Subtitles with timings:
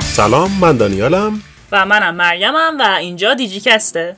[0.00, 1.42] سلام من دانیالم
[1.72, 4.16] و منم مریمم و اینجا دیجیکسته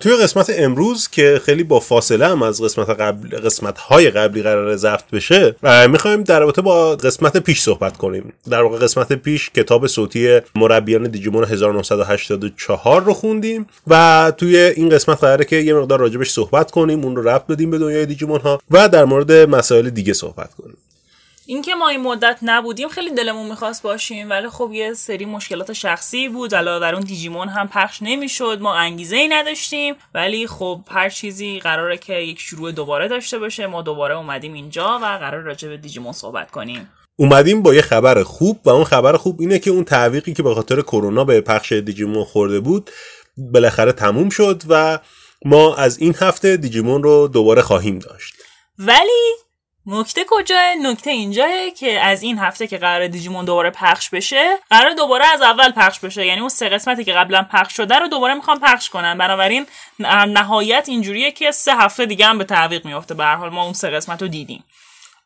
[0.00, 4.76] توی قسمت امروز که خیلی با فاصله هم از قسمت قبل قسمت های قبلی قرار
[4.76, 5.56] ضبط بشه
[5.88, 8.32] می‌خوایم در رابطه با قسمت پیش صحبت کنیم.
[8.50, 15.20] در واقع قسمت پیش کتاب صوتی مربیان دیجیمون 1984 رو خوندیم و توی این قسمت
[15.20, 18.60] قراره که یه مقدار راجبش صحبت کنیم اون رو ربط بدیم به دنیای دیجیمون ها
[18.70, 20.76] و در مورد مسائل دیگه صحبت کنیم.
[21.50, 26.28] اینکه ما این مدت نبودیم خیلی دلمون می‌خواست باشیم ولی خب یه سری مشکلات شخصی
[26.28, 26.54] بود.
[26.54, 28.58] علاوه بر اون دیجیمون هم پخش نمی‌شد.
[28.60, 29.94] ما انگیزه ای نداشتیم.
[30.14, 34.98] ولی خب هر چیزی قراره که یک شروع دوباره داشته باشه ما دوباره اومدیم اینجا
[35.02, 36.90] و قرار راجع به دیجیمون صحبت کنیم.
[37.16, 40.54] اومدیم با یه خبر خوب و اون خبر خوب اینه که اون تعویقی که به
[40.54, 42.90] خاطر کرونا به پخش دیجیمون خورده بود
[43.36, 44.98] بالاخره تموم شد و
[45.44, 48.34] ما از این هفته دیجیمون رو دوباره خواهیم داشت.
[48.78, 49.47] ولی
[49.90, 54.94] نکته کجاه نکته اینجاه که از این هفته که قرار دیجیمون دوباره پخش بشه قرار
[54.94, 56.26] دوباره از اول پخش بشه.
[56.26, 59.18] یعنی اون سه قسمتی که قبلا پخش شده رو دوباره می‌خوام پخش کنن.
[59.18, 59.66] بنابراین
[60.28, 63.90] نهایت اینجوریه که سه هفته دیگه هم به تعویق میفته به حال ما اون سه
[63.90, 64.64] قسمت رو دیدیم.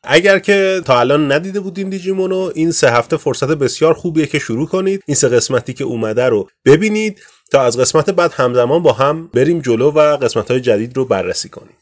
[0.03, 4.67] اگر که تا الان ندیده بودین دیجیمونو این سه هفته فرصت بسیار خوبیه که شروع
[4.67, 5.03] کنید.
[5.05, 9.61] این سه قسمتی که اومده رو ببینید تا از قسمت بعد همزمان با هم بریم
[9.61, 11.77] جلو و قسمت های جدید رو بررسی کنیم.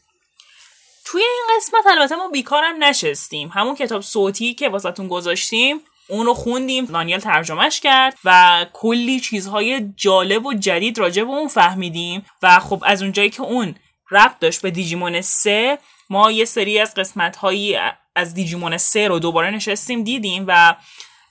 [1.12, 3.48] توی این قسمت البته ما بیکارم نشستیم.
[3.48, 9.92] همون کتاب صوتی که واسهتون گذاشتیم اون رو خوندیم دانیل ترجمهش کرد و کلی چیزهای
[9.96, 13.74] جالب و جدید راجع به اون فهمیدیم و خب از اونجایی که اون
[14.10, 15.78] ربط داشت به دیجیمون 3
[16.10, 17.76] ما یه سری از قسمت هایی
[18.16, 20.76] از دیجیمون 3 رو دوباره نشستیم دیدیم و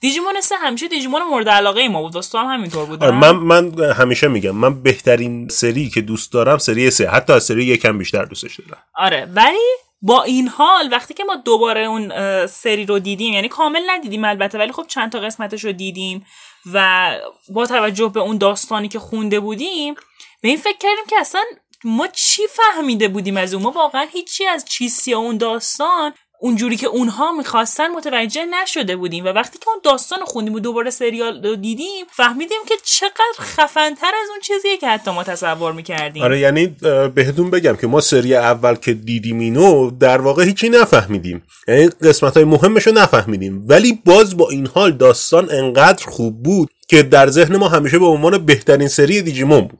[0.02, 2.12] دیجیمون سه همیشه دیجیمون مورد علاقه ما بود.
[2.12, 3.04] دوستان هم همینطور بود.
[3.04, 7.44] آره من من همیشه میگم من بهترین سری که دوست دارم سری سه حتی از
[7.44, 8.82] سری یکم بیشتر دوستش دارم.
[8.94, 12.12] آره ولی با این حال وقتی که ما دوباره اون
[12.46, 16.26] سری رو دیدیم یعنی کامل ندیدیم البته ولی خب چند تا قسمتش رو دیدیم
[16.72, 17.10] و
[17.48, 19.94] با توجه به اون داستانی که خونده بودیم
[20.40, 21.42] به این فکر کردیم که اصلا
[21.84, 26.12] ما چی فهمیده بودیم از اون؟ ما واقعا هیچی از چیزی اون داستان
[26.44, 30.90] اونجوری که اونها می‌خواستن متوجه نشده بودیم و وقتی که اون داستان خوندیم و دوباره
[30.90, 36.22] سریال رو دیدیم فهمیدیم که چقدر خفنتر از اون چیزیه که حتی ما تصور می‌کردیم.
[36.22, 36.66] آره یعنی
[37.14, 41.42] بهتون بگم که ما سری اول که دیدیم اینو در واقع هیچی نفهمیدیم.
[41.68, 43.64] یعنی قسمت های مهمش رو نفهمیدیم.
[43.68, 48.06] ولی باز با این حال داستان انقدر خوب بود که در ذهن ما همیشه به
[48.06, 49.78] عنوان بهترین سری دیجیمون بود.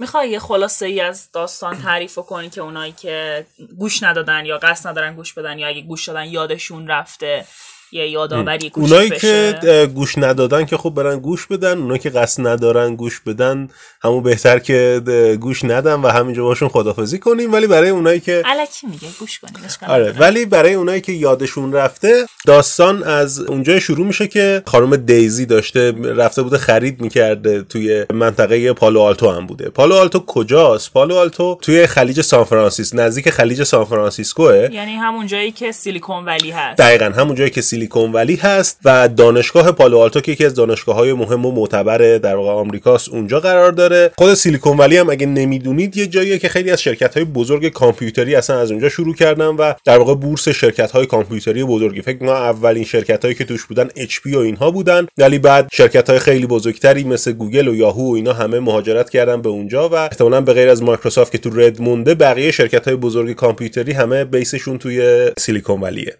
[0.00, 3.46] می‌خوای یه خلاصه ای از داستان تعریف کنی که اونایی که
[3.78, 7.44] گوش ندادن یا قصد ندارن گوش بدن یا اگه گوش دادن یادشون رفته؟
[7.92, 9.58] یه یادآوری گوش اونایی که
[9.94, 13.68] گوش ندادن که خب برن گوش بدن اونایی که قصد ندارن گوش بدن
[14.02, 15.02] همون بهتر که
[15.40, 17.52] گوش ندن و همینجا باشون خدافزی کنیم.
[17.52, 19.54] ولی برای اونایی که الکی میگه گوش کنیم
[19.88, 25.46] آره ولی برای اونایی که یادشون رفته داستان از اونجا شروع میشه که خانم دیزی
[25.46, 29.68] داشته رفته بوده خرید می‌کرده توی منطقه پالو آلتو هم بوده.
[29.68, 34.68] پالو آلتو کجاست؟ پالو آلتو توی خلیج سان فرانسیس نزدیک خلیج سان فرانسیسکوه.
[34.72, 36.78] یعنی همون جایی که سیلیکون ولی هست.
[36.78, 40.96] دقیقاً همون جایی که سیلیکون ولی هست و دانشگاه پالو آلتو که یکی از دانشگاه
[40.96, 44.10] های مهم و معتبر در واقع آمریکاست اونجا قرار داره.
[44.18, 48.34] خود سیلیکون ولی هم اگه نمی‌دونید یه جاییه که خیلی از شرکت های بزرگ کامپیوتری
[48.34, 52.02] اصلا از اونجا شروع کردن و در واقع بورس شرکت های کامپیوتری بزرگی.
[52.02, 55.06] فکر کنم اولین شرکت هایی که توش بودن HP و اینها بودن.
[55.18, 59.42] ولی بعد شرکت های خیلی بزرگتری مثل گوگل و یاهو و اینا همه مهاجرت کردن
[59.42, 63.32] به اونجا و احتمالاً به غیر از مایکروسافت که تو ردمونده بقیه شرکت های بزرگ
[63.32, 66.16] کامپیوتری همه base شون توی سیلیکون ولیه.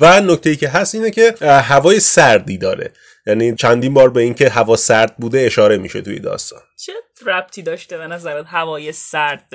[0.00, 2.92] و نکته ای که هست اینه که هوای سردی داره.
[3.26, 6.60] یعنی چندین بار به اینکه هوا سرد بوده اشاره میشه توی داستان.
[6.76, 6.92] چه
[7.26, 9.52] ربطی داشته به نظرت هوای سرد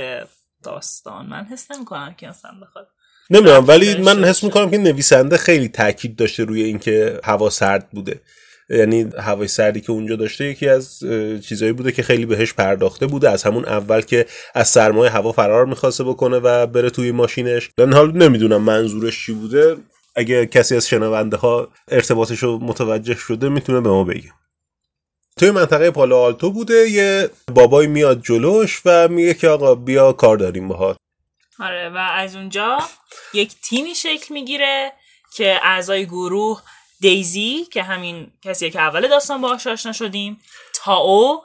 [0.63, 2.87] داستان؟ من حس نمی‌کنم که اصلا بخواد
[3.29, 8.21] نمی‌دونم ولی من حس می‌کنم که نویسنده خیلی تاکید داشته روی اینکه هوا سرد بوده.
[8.69, 10.99] یعنی هوای سردی که اونجا داشته یکی از
[11.41, 13.29] چیزایی بوده که خیلی بهش پرداخته بوده.
[13.29, 17.69] از همون اول که از سرمایه هوا فرار می‌خواسته بکنه و بره توی ماشینش.
[17.77, 19.77] من حال نمی‌دونم منظورش چی بوده.
[20.15, 24.33] اگه کسی از شنونده ها ارتباطش رو متوجه شده می‌تونه به ما بگه.
[25.37, 30.37] توی منطقه پالو آلتو بوده یه بابای میاد جلوش و میگه که آقا بیا کار
[30.37, 30.97] داریم باهات
[31.59, 32.79] آره و از اونجا
[33.33, 34.93] یک تیمی شکل می‌گیره
[35.35, 36.61] که اعضای گروه
[36.99, 40.41] دیزی که همین کسی که اول داستان باهاش آشنا شدیم
[40.73, 41.43] تاو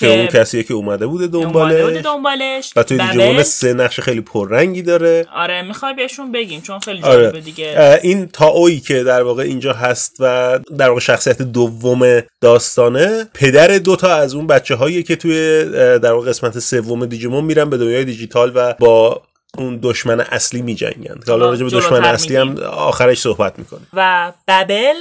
[0.00, 2.72] که اون کسیه که اومده بوده دنبالش, بوده دنبالش.
[2.76, 5.26] و توی دیجیمون سه نقش خیلی پررنگی داره.
[5.34, 7.40] آره می‌خوای بهشون بگیم چون خیلی جالبه آره.
[7.40, 13.78] دیگه این تاویی که در واقع اینجا هست و در واقع شخصیت دوم داستانه پدر
[13.78, 15.64] دوتا از اون بچه هایی که توی
[15.98, 19.22] در واقع قسمت سوم دیجیمون میرن به دنیای دیجیتال و با
[19.58, 21.20] اون دشمن اصلی میجنگن.
[21.26, 24.94] که حالا راجع به دشمن اصلی هم آخرش صحبت می‌کنه و ببل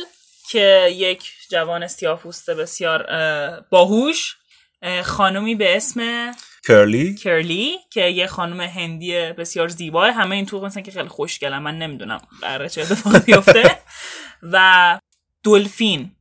[0.52, 1.20] که یک
[1.52, 2.20] جوان سیاه
[2.58, 3.06] بسیار
[3.70, 4.36] باهوش
[5.04, 6.32] خانومی به اسم
[6.68, 7.16] کرلی.
[7.16, 11.60] کرلی که یه خانم هندی بسیار زیبا همه این تو مثلا که خیلی خوشگلن.
[11.60, 13.80] من نمی‌دونم قراره چه اتفاقی بیفته.
[14.44, 15.00] و
[15.44, 16.12] دلفین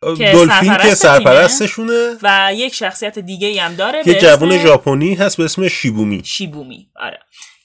[0.00, 2.16] که دلفین که سرپرستشونه.
[2.22, 6.22] و یک شخصیت دیگه هم داره یه جوان ژاپنی هست به اسم شیبومی.
[6.24, 6.88] شیبومی.
[6.96, 7.18] آره.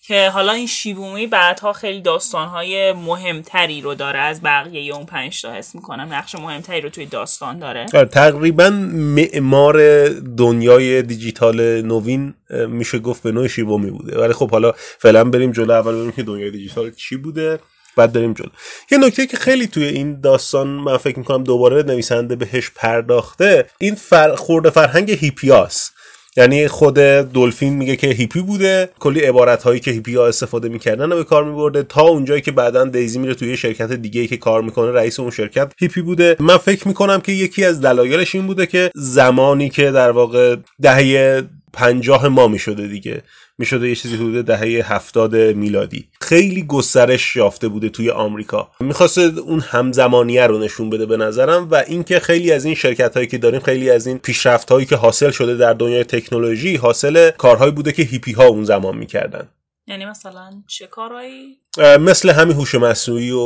[0.09, 4.19] که حالا این شیبومی بعدها خیلی داستانهای مهمتری رو داره.
[4.19, 6.13] از بقیه اون پنج تا حس می‌کنم.
[6.13, 7.85] نقش مهمتری رو توی داستان داره.
[7.93, 12.33] آره، تقریبا معمار دنیای دیجیتال نوین
[12.67, 14.21] میشه گفت به نوعی شیبومی بوده.
[14.21, 17.59] ولی خب حالا فعلا بریم جلو اول ببینیم که دنیای دیجیتال چی بوده
[17.95, 18.49] بعد داریم جلو.
[18.91, 23.95] یه نکته که خیلی توی این داستان من فکر می‌کنم دوباره نویسنده بهش پرداخته این
[23.95, 24.35] فر...
[24.35, 25.91] خورده فرهنگ هیپیاس
[26.37, 31.11] یعنی خود دلفین میگه که هیپی بوده کلی عبارت هایی که هیپی ها استفاده می‌کردن
[31.11, 34.37] و به کار میبرده تا اونجایی که بعدا دیزی میره توی شرکت دیگه ای که
[34.37, 36.35] کار می‌کنه رئیس اون شرکت هیپی بوده.
[36.39, 41.43] من فکر می‌کنم که یکی از دلایلش این بوده که زمانی که در واقع دهه
[41.73, 43.21] پنجاه ما می‌شده دیگه.
[43.57, 46.09] می‌شده یه چیزی حدود دهه هفتاد میلادی.
[46.21, 48.71] خیلی گسترش یافته بوده توی آمریکا.
[48.79, 53.27] می‌خواسته اون همزمانیه رو نشون بده به نظرم و اینکه خیلی از این شرکت هایی
[53.27, 57.71] که داریم خیلی از این پیشرفت هایی که حاصل شده در دنیای تکنولوژی حاصل کارهایی
[57.71, 59.49] بوده که هیپی ها اون زمان می‌کردن.
[59.87, 61.57] یعنی مثلا چه کارهایی؟
[61.99, 63.37] مثل همین هوش مصنوعی و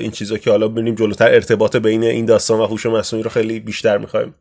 [0.00, 3.60] این چیزا که حالا ببینیم جلوتر ارتباط بین این داستان و هوش مصنوعی رو خیلی
[3.60, 4.34] بیشتر می‌خوایم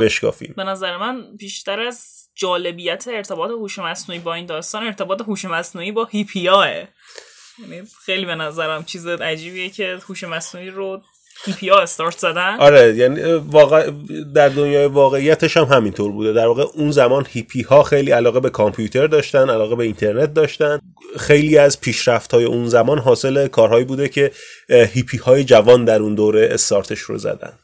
[0.00, 0.54] بشکافیم.
[0.56, 5.92] به نظر من بیشتر از جالبیت ارتباط هوش مصنوعی با این داستان ارتباط هوش مصنوعی
[5.92, 11.02] با هیپیاه یعنی خیلی به نظرم چیز عجیبیه که هوش مصنوعی رو
[11.44, 12.56] هیپیا استارت زدن.
[12.58, 13.90] آره یعنی واقع
[14.34, 16.32] در دنیای واقعیتش هم همینطور بوده.
[16.32, 20.80] در واقع اون زمان هیپی ها خیلی علاقه به کامپیوتر داشتن علاقه به اینترنت داشتن.
[21.18, 24.30] خیلی از پیشرفت های اون زمان حاصل کارهایی بوده که
[24.68, 27.58] هیپی های جوان در اون دوره استارتش رو زدن.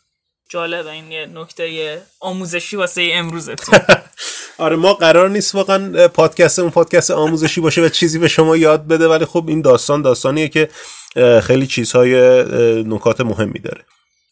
[0.49, 3.79] جالب این یه نکته آموزشی واسه امروزتون.
[4.61, 8.87] آره ما قرار نیست واقعا پادکست اون پادکست آموزشی باشه و چیزی به شما یاد
[8.87, 10.69] بده ولی خب این داستان داستانیه که
[11.43, 12.15] خیلی چیزهای
[12.83, 13.85] نکات مهمی داره.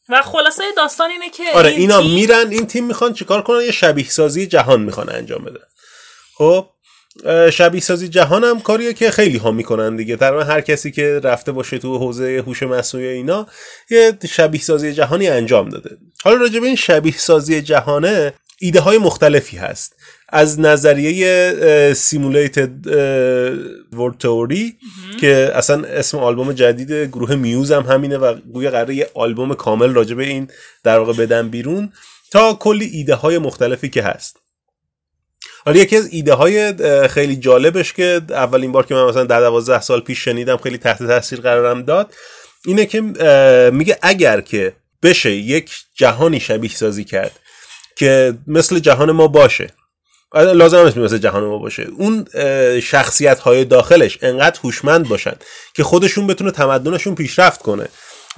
[0.08, 4.08] و خلاصه داستان اینه که آره اینا میرن این تیم می‌خوان چیکار کنن؟ یه شبیه
[4.08, 5.64] سازی جهان می‌خوان انجام بدن.
[6.34, 6.66] خب
[7.50, 10.16] شبیه سازی جهان هم کاریه که خیلی ها می‌کنن دیگه.
[10.16, 13.46] در هر کسی که رفته باشه تو حوزه هوش مصنوعی اینا
[13.90, 15.96] یه شبیه سازی جهانی انجام داده.
[16.24, 19.96] حالا راجع به این شبیه سازی جهانه ایده های مختلفی هست.
[20.28, 22.86] از نظریه سیمولیتد
[23.92, 24.76] ورد تئوری
[25.20, 29.94] که اصلا اسم آلبوم جدید گروه میوز هم همینه و گویا قراره یه آلبوم کامل
[29.94, 30.48] راجع به این
[30.84, 31.92] در واقع بدن بیرون
[32.30, 34.36] تا کلی ایده های مختلفی که هست.
[35.64, 36.74] حالا یکی از ایده های
[37.08, 40.98] خیلی جالبش که اولین بار که من مثلا در دوازده سال پیش شنیدم خیلی تحت
[40.98, 42.14] تاثیر قرارم داد
[42.64, 43.00] اینه که
[43.70, 44.72] میگه اگر که
[45.02, 47.40] بشه یک جهانی شبیه سازی کرد
[47.98, 49.70] که مثل جهان ما باشه.
[50.34, 51.86] لازم نیست مثل جهان ما باشه.
[51.98, 52.26] اون
[52.80, 55.34] شخصیت های داخلش انقدر هوشمند باشن
[55.74, 57.88] که خودشون بتونه تمدنشون پیشرفت کنه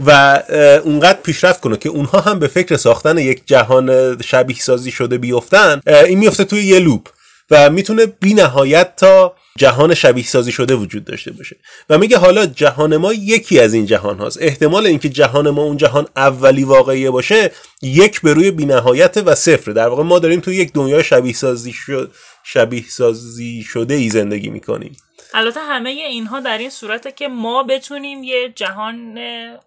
[0.07, 0.43] و
[0.85, 5.81] اونقدر پیشرفت کنه که اونها هم به فکر ساختن یک جهان شبیه سازی شده بیفتن.
[5.87, 7.09] این میفته توی یه لوپ
[7.51, 11.57] و می‌تونه بی نهایت تا جهان شبیه سازی شده وجود داشته باشه.
[11.91, 14.39] و میگه حالا جهان ما یکی از این جهان هاست.
[14.43, 17.53] احتمال اینکه جهان ما اون جهان اولی واقعی باشه
[17.83, 21.73] یک به روی بینهایت و صفر در واقع ما داریم توی یک دنیا شبیه سازی
[21.73, 22.15] شد
[22.45, 24.97] شبیه سازی شده ای زندگی می‌کنیم.
[25.35, 29.19] البته همه اینها در این صورته که ما بتونیم یه جهان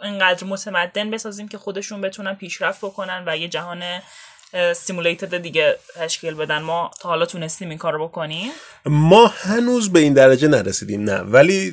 [0.02, 3.84] انقدر متمدن بسازیم که خودشون بتونن پیشرفت بکنن و یه جهان
[4.76, 6.62] سیمولیتد دیگه تشکیل بدن.
[6.62, 8.52] ما تا حالا تونستیم این کار بکنیم.
[8.86, 11.18] ما هنوز به این درجه نرسیدیم نه.
[11.18, 11.72] ولی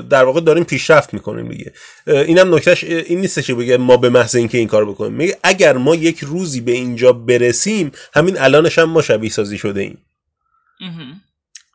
[0.00, 1.72] در واقع داریم پیشرفت می‌کنیم دیگه.
[2.06, 5.12] اینم نکتهش این نیست که بگه ما به محض اینکه این کار بکنیم.
[5.12, 9.80] میگه اگر ما یک روزی به اینجا برسیم همین الانش هم ما شبیه سازی شده
[9.80, 10.04] ایم.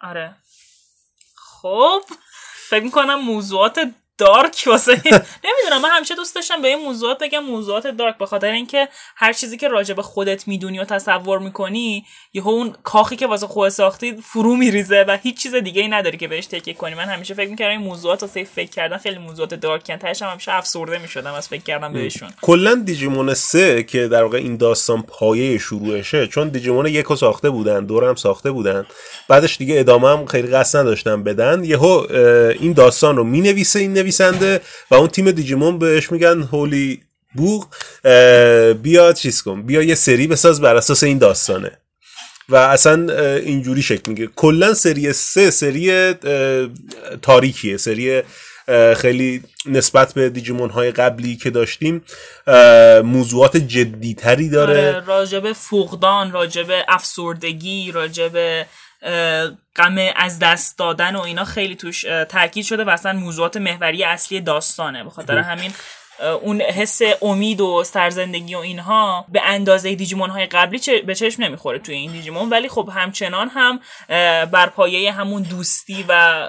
[0.02, 0.36] آره.
[1.36, 2.02] خب
[2.70, 3.80] فکر می‌کنم موضوعات
[4.18, 5.02] دارک واسه
[5.44, 9.34] نمی‌دونم من همیشه دوست داشتم به این موضوعات بگم موضوعات دارک به خاطر اینکه هر
[9.34, 13.74] چیزی که راجع به خودت می‌دونی و تصور می‌کنی یهو اون کاخی که واسه خودت
[13.74, 16.96] ساختی فرو میریزه و هیچ چیز دیگه ای نداری که بهش تکیه کنی.
[16.96, 20.54] من همیشه فکر می‌کردم این موضوعات واسه فکر کردن خیلی موضوعات دارکن تاش هم همیشه
[20.54, 22.30] افسرده می‌شدم از فکر کردن بهشون.
[22.42, 27.86] کلا دیجیمون 3 که در واقع این داستان پایه شروعشه چون دیجیمون یکو ساخته بودن
[27.86, 28.86] دورم ساخته بودن.
[29.28, 31.64] بعدش دیگه ادامه هم خیلی قصد نداشتن بدن.
[31.64, 32.06] یهو
[32.60, 37.02] این داستان رو می‌نویسه این نویسنده و اون تیم دیجیمون بهش میگن هولی
[37.36, 37.68] بوغ.
[38.82, 41.72] بیا چیز کن بیا یه سری بساز بر اساس این داستانه.
[42.50, 44.28] و اصلا اینجوری شکل میگه.
[44.36, 46.14] کلا سری سه سری
[47.22, 48.22] تاریکیه سری
[48.98, 52.04] خیلی نسبت به دیجیمون های قبلی که داشتیم
[53.04, 54.90] موضوعات جدیتری داره.
[54.90, 58.66] آره، راجب فقدان راجب افسردگی راجب
[59.76, 64.42] غم از دست دادن و اینا خیلی توش تاکید شده و اصلا موضوعات محوری اصلی
[64.42, 65.04] داستانه.
[65.04, 65.74] به خاطر همین
[66.42, 71.80] اون حس امید و سرزندگی و اینها به اندازه دیجیمون های قبلی به چشم نمی‌خوره
[71.80, 72.50] توی این دیجیمون.
[72.50, 73.80] ولی خب همچنان هم
[74.46, 76.48] بر پایه همون دوستی و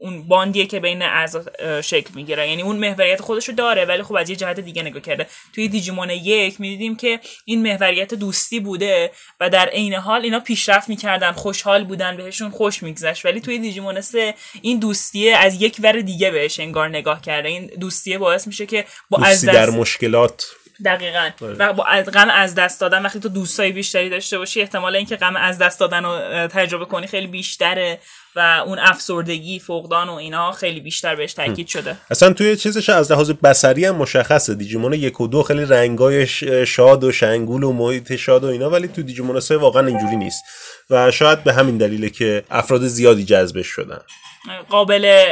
[0.00, 1.42] اون باندیه که بین اعضا
[1.80, 2.48] شکل می‌گیره.
[2.48, 5.26] یعنی اون محوریت خودش رو داره ولی خب از یه جهت دیگه نگاه کرده.
[5.54, 10.88] توی دیجیمون یک می‌دیدیم که این محوریت دوستی بوده و در عین حال اینا پیشرفت
[10.88, 13.24] می‌کردن خوشحال بودن بهشون خوش میگذشت.
[13.24, 17.48] ولی توی دیجیمون سه این دوستیه از یک ور دیگه بهش انگار نگاه کرده.
[17.48, 19.54] این دوستیه باعث میشه که با از دست...
[19.54, 20.46] در مشکلات
[20.84, 21.30] دقیقا.
[21.42, 21.54] آره.
[21.54, 21.84] و با
[22.14, 25.80] غم از دست دادن وقتی تو دوستای بیشتری داشته باشی احتمال اینکه غم از دست
[25.80, 27.98] دادن رو تجربه کنی خیلی بیشتره
[28.36, 31.96] و اون افسردگی فقدان و اینا خیلی بیشتر بهش تاکید شده.
[32.10, 34.54] اصلا توی چیزش از لحاظ بصری هم مشخصه.
[34.54, 36.26] دیجیمون یک و دو خیلی رنگای
[36.66, 40.44] شاد و شنگول و محیط شاد و اینا ولی تو دیجیمون سه واقعا اینجوری نیست.
[40.90, 44.00] و شاید به همین دلیله که افراد زیادی جذبش شدن.
[44.68, 45.24] قابل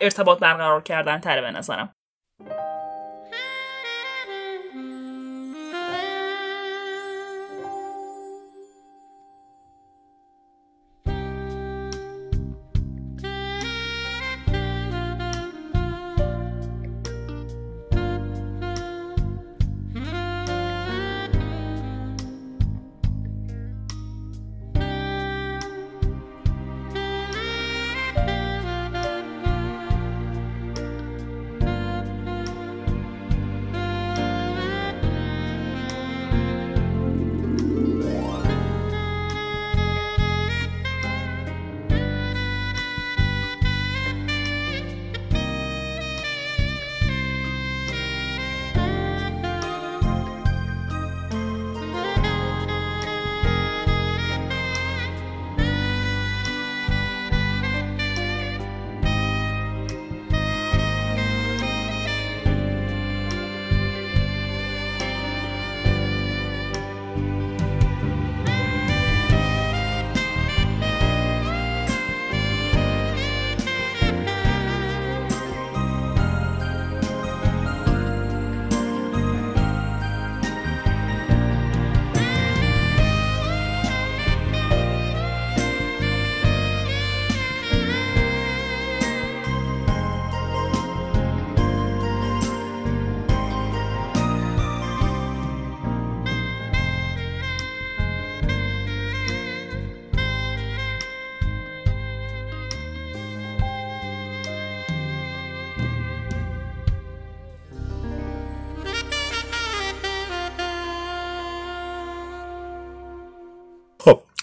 [0.00, 1.94] ارتباط برقرار کردن تره به نظرم.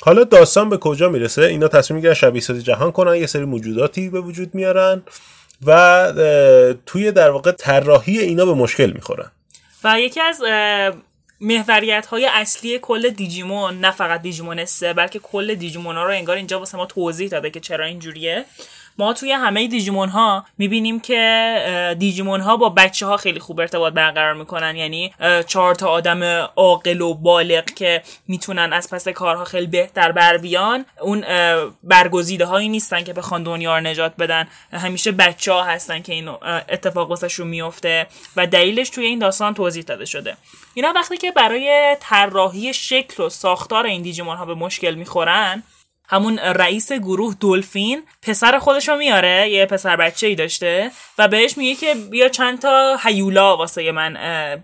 [0.06, 4.10] حالا داستان به کجا می‌رسه؟ اینا تصمیم می‌گیرن شبیه سازی جهان کنن یه سری موجوداتی
[4.10, 5.04] به وجود میارن
[5.66, 6.14] و
[6.86, 9.32] توی در واقع طراحی اینا به مشکل می‌خورن.
[9.84, 10.42] و یکی از
[11.42, 16.36] محوریت های اصلی کل دیجیمون نه فقط دیجیمون سه بلکه کل دیجیمون ها رو انگار
[16.36, 18.46] اینجا واسه ما توضیح داده که چرا اینجوریه.
[18.98, 23.94] ما توی همه دیجیمون ها می‌بینیم که دیجیمون ها با بچه ها خیلی خوب ارتباط
[23.94, 24.75] برقرار می‌کنن.
[24.75, 25.14] یعنی
[25.48, 26.24] چهار تا آدم
[26.56, 30.86] عاقل و بالغ که می‌تونن از پس کارها خیلی بهتر بر بیان.
[31.02, 31.25] اون
[31.84, 34.48] برگزیده هایی نیستن که بخوان دنیا رو نجات بدن.
[34.74, 36.30] همیشه بچه ها هستن که این
[36.70, 40.38] اتفاق واسه میفته و دلیلش توی این داستان توضیح داده شده.
[40.74, 45.64] اینا وقتی که برای طراحی شکل و ساختار این دیجیمون ها به مشکل می‌خورن
[46.08, 51.76] همون رئیس گروه دولفین پسر خودشو میاره یه پسر بچه ای داشته و بهش میگه
[51.76, 54.18] که بیا چند تا هیولا واسه من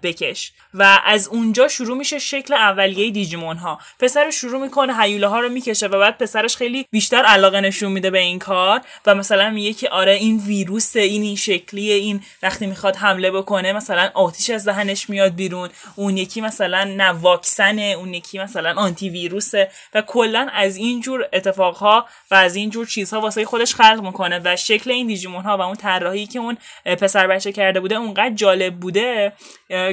[0.04, 0.52] بکش.
[0.74, 5.50] و از اونجا شروع میشه شکل اولیه دیجیمون ها پسرش شروع می‌کنه هیوله ها رو
[5.50, 9.74] می‌کشه و بعد پسرش خیلی بیشتر علاقه نشون میده به این کار و مثلا میگه
[9.74, 14.68] که آره این ویروس این این شکلیه این وقتی می‌خواد حمله بکنه مثلا آتیش از
[14.68, 20.48] دهنش میاد بیرون اون یکی مثلا نه واکسنه اون یکی مثلا آنتی ویروسه و کلا
[20.54, 24.92] از این جور اتفاقها و از این جور چیزها واسه خودش خلق می‌کنه و شکل
[24.92, 29.34] این دیجیمون ها و اون طراحی که اون پسر بچه کرده بوده اونقدر جالب بوده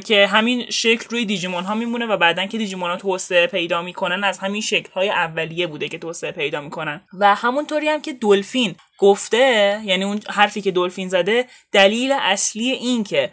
[0.05, 4.25] که همین شکل روی دیجیمون ها میمونه و بعدا که دیجیمون ها توسعه پیدا می‌کنن
[4.25, 7.01] از همین شکل های اولیه بوده که توسعه پیدا می‌کنن.
[7.19, 13.05] و همونطوری هم که دلفین گفته یعنی اون حرفی که دلفین زده دلیل اصلی این
[13.05, 13.31] که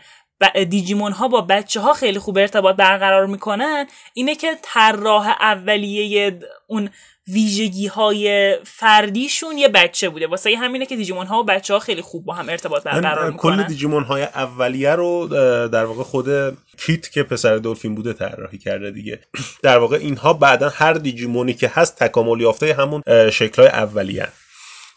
[0.69, 6.89] دیجیمون ها با بچه ها خیلی خوب ارتباط برقرار می‌کنن اینه که طراح اولیه اون
[7.27, 10.27] ویژگی های فردیشون یه بچه بوده.
[10.27, 13.58] واسه همینه که دیجیمون ها و بچه ها خیلی خوب با هم ارتباط برقرار می‌کنن
[13.58, 15.27] کل دیجیمون های اولیه رو
[15.67, 19.20] در واقع خود کیت که پسر دلفین بوده طراحی کرده دیگه.
[19.63, 23.01] در واقع اینها بعدا هر دیجیمونی که هست تکامل یافته همون
[23.32, 24.27] شکل های اولیه.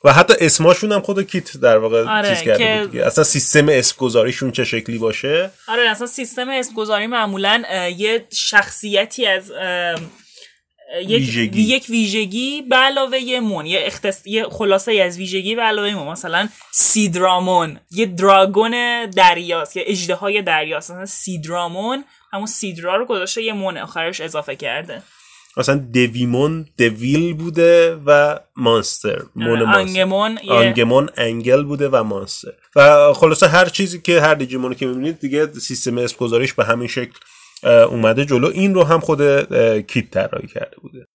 [0.05, 3.97] و حتی اسماشون هم خود کیت در واقع آره، چیز کرده بود اصلا سیستم اسم
[3.99, 7.63] گذاریشون چه شکلی باشه؟ آره اصلا سیستم اسم گذاری معمولا
[7.97, 9.53] یه شخصیتی از
[10.97, 11.61] یک ویژگی.
[11.61, 14.27] یک ویژگی به علاوه یه مون یه, اختص...
[14.27, 16.09] یه خلاصه از ویژگی به علاوه مون.
[16.09, 20.91] مثلا سیدرامون یه دراگون دریاست یه اجده های دریاست.
[20.91, 25.03] مثلا سیدرامون همون سیدرا رو گذاشته یه مون آخرش اضافه کرده.
[25.57, 32.53] مثلا دویمون دویل بوده و مانستر مون آنگمون آنگمون انگل بوده و مانستر.
[32.77, 36.89] و خلاصه هر چیزی که هر دیجیمونی که می‌بینید دیگه سیستم اسم گذاریش به همین
[36.89, 37.19] شکل
[37.65, 38.51] اومده جلو.
[38.55, 39.23] این رو هم خود
[39.81, 41.07] کیت طراحی کرده بوده.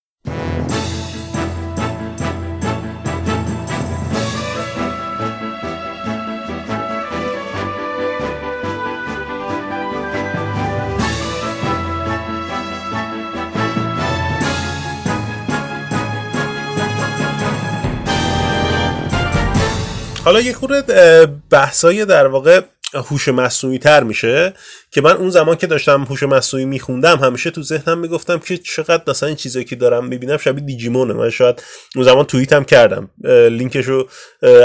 [20.26, 22.62] حالا یه خورده بحثای در واقع
[22.94, 24.54] هوش مصنوعی تر میشه
[24.92, 29.04] که من اون زمان که داشتم هوش مصنوعی میخوندم همیشه تو ذهنم می‌گفتم که چقدر
[29.08, 31.14] مثلا این چیزایی که دارم می‌بینم شبیه دیجیمونه.
[31.14, 31.64] من شاید
[31.96, 33.10] اون زمان توییت هم کردم
[33.50, 34.08] لینکش رو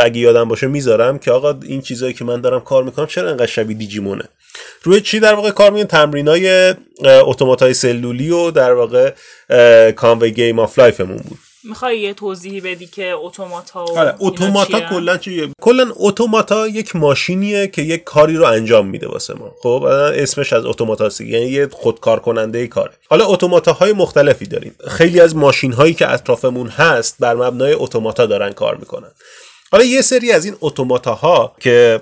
[0.00, 3.46] اگه یادم باشه می‌ذارم که آقا این چیزایی که من دارم کار می‌کنم چرا انقدر
[3.46, 4.24] شبیه دیجیمونه؟
[4.82, 9.12] روی چی در واقع کار می‌کنم تمرینای اتوماتای سلولی و در واقع
[9.90, 11.38] Conway Game of Life مون بود.
[11.64, 17.82] می‌خوای یه توضیحی بدی که اتوماتا آره اتوماتا کلا چیه کلا اتوماتا یک ماشینیه که
[17.82, 19.54] یک کاری رو انجام میده واسه ما.
[19.62, 19.82] خب
[20.14, 22.92] اسمش از اتوماتا یعنی یه خودکار کننده کاره.
[23.10, 24.74] حالا اتوماتا های مختلفی داریم.
[24.88, 29.10] خیلی از ماشین هایی که اطرافمون هست بر مبنای اتوماتا دارن کار می‌کنن.
[29.72, 32.00] حالا یه سری از این اتوماتا ها که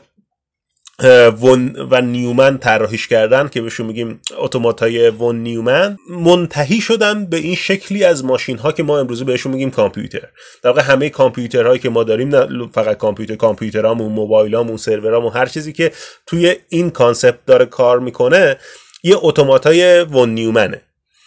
[1.91, 8.05] ون نیومن طراحیش کردن که بهشون میگیم اتوماتای ون نیومن منتهی شدن به این شکلی
[8.05, 10.29] از ماشین ها که ما امروزه بهشون میگیم کامپیوتر.
[10.63, 15.73] در واقع همه کامپیوترهایی که ما داریم نه فقط کامپیوتر کامپیوترامون موبایلامون سرورامون هر چیزی
[15.73, 15.93] که
[16.27, 18.57] توی این concept داره کار می‌کنه
[19.03, 20.83] یه اتوماتای ون نیومنه.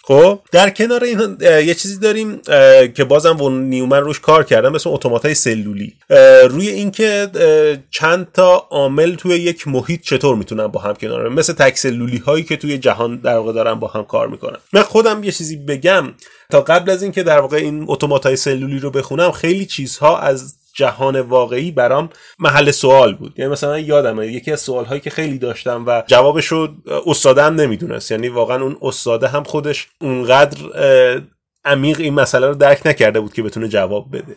[0.09, 2.41] خب در کنار این یه چیزی داریم
[2.93, 5.93] که بازم ون نیومن روش کار کردن مثل اتوماتای سلولی.
[6.49, 7.27] روی اینکه
[7.91, 12.43] چند تا عامل توی یک محیط چطور می‌تونن با هم کنار مثل تک سلولی هایی
[12.43, 14.57] که توی جهان در واقع دارن با هم کار می‌کنن.
[14.73, 16.13] من خودم یه چیزی بگم.
[16.49, 21.19] تا قبل از اینکه در واقع این اتوماتای سلولی رو بخونم خیلی چیزها از جهان
[21.19, 23.33] واقعی برام محل سوال بود.
[23.39, 26.69] یعنی مثلا یادمه یکی از سوال هایی که خیلی داشتم و جوابش رو
[27.05, 28.11] استادم نمی‌دونست.
[28.11, 30.57] یعنی واقعا اون استاده هم خودش اونقدر
[31.65, 34.35] عمیق این مسئله رو درک نکرده بود که بتونه جواب بده.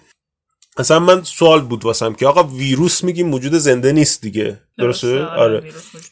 [0.79, 4.59] مثلا من سوال بود واسم که آقا ویروس میگیم موجود زنده نیست دیگه.
[4.79, 5.25] درسته.
[5.25, 5.63] آره,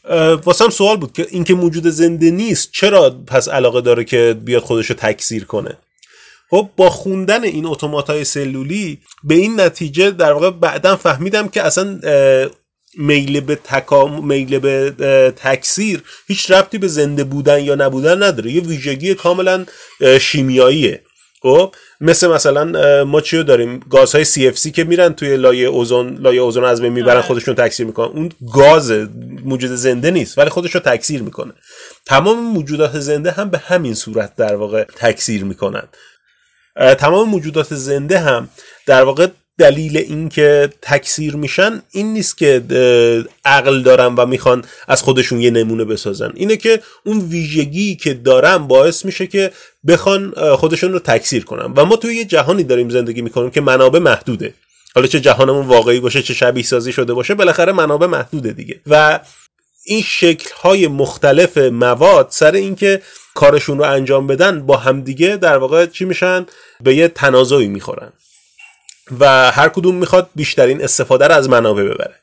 [0.05, 0.35] آره.
[0.35, 4.89] واسم سوال بود که اینکه موجود زنده نیست چرا پس علاقه داره که بیاد خودش
[4.89, 5.77] رو تکثیر کنه؟
[6.51, 11.99] خب با خوندن این اتوماتای سلولی به این نتیجه در واقع بعدا فهمیدم که اصلا
[12.97, 14.93] میل به تکام میل به
[15.35, 18.51] تکثیر هیچ ربطی به زنده بودن یا نبودن نداره.
[18.51, 19.65] یه ویژگی کاملا
[20.19, 21.01] شیمیاییه.
[21.41, 26.63] خب مثل مثلا ما چی داریم؟ گازهای CFC که میرن توی لایه اوزون لایه اوزون
[26.63, 27.21] از بین می‌برن آره.
[27.21, 28.07] خودشون تکثیر می‌کنن.
[28.07, 28.91] اون گاز
[29.45, 31.53] موجود زنده نیست ولی خودش رو تکثیر می‌کنه.
[32.05, 35.83] تمام موجودات زنده هم به همین صورت در واقع تکثیر می‌کنن.
[36.75, 38.49] تمام موجودات زنده هم
[38.85, 42.63] در واقع دلیل اینکه تکثیر میشن این نیست که
[43.45, 46.31] عقل دارن و می‌خوان از خودشون یه نمونه بسازن.
[46.35, 49.51] اینه که اون ویژگی که دارن باعث میشه که
[49.87, 51.73] بخوان خودشون رو تکثیر کنن.
[51.75, 54.53] و ما توی یه جهانی داریم زندگی می‌کنیم که منابع محدوده.
[54.95, 58.79] حالا چه جهانمون واقعی باشه چه شبیه سازی شده باشه بالاخره منابع محدوده دیگه.
[58.87, 59.19] و
[59.85, 63.01] این شکل های مختلف مواد سر اینکه
[63.35, 66.45] کارشون رو انجام بدن با همدیگه در واقع چی میشن؟
[66.83, 68.13] به یه تنازعی می‌خورن.
[69.19, 72.15] و هر کدوم می‌خواد بیشترین استفاده رو از منابع ببره.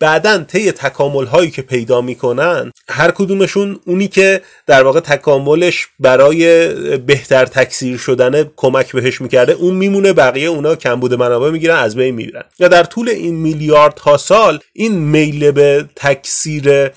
[0.00, 6.68] بعدا طی تکامل هایی که پیدا می‌کنن هر کدومشون اونی که در واقع تکاملش برای
[6.96, 12.14] بهتر تکثیر شدن کمک بهش می‌کرده اون میمونه بقیه اونا کمبود منابع می‌گیرن از بین
[12.14, 16.90] میرن یا در طول این میلیاردها سال این میل به تکثیر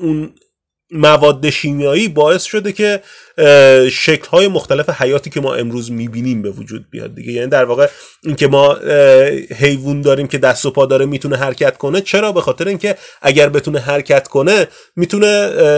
[0.00, 0.32] اون
[0.94, 3.02] مواد شیمیایی باعث شده که
[3.90, 7.32] شکل های مختلف حیاتی که ما امروز می‌بینیم به وجود بیاد دیگه.
[7.32, 7.88] یعنی در واقع
[8.22, 8.74] اینکه ما
[9.56, 13.48] حیوان داریم که دست و پا داره می‌تونه حرکت کنه چرا؟ به خاطر اینکه اگر
[13.48, 15.26] بتونه حرکت کنه می‌تونه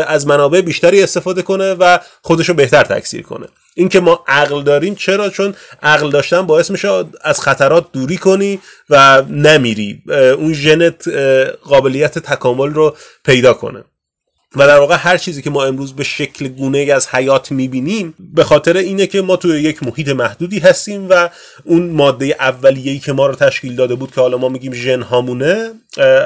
[0.07, 3.47] از منابع بیشتری استفاده کنه و خودشو بهتر تکثیر کنه.
[3.75, 9.23] اینکه ما عقل داریم چرا؟ چون عقل داشتن باعث میشه از خطرات دوری کنی و
[9.23, 10.03] نمیری.
[10.39, 11.09] اون ژنت
[11.63, 13.85] قابلیت تکامل رو پیدا کنه.
[14.55, 18.45] و در واقع هر چیزی که ما امروز به شکل گونه از حیات می‌بینیم به
[18.45, 21.29] خاطر اینه که ما توی یک محیط محدودی هستیم و
[21.65, 25.71] اون ماده اولیه‌ای که ما رو تشکیل داده بود که حالا ما میگیم ژن هامونه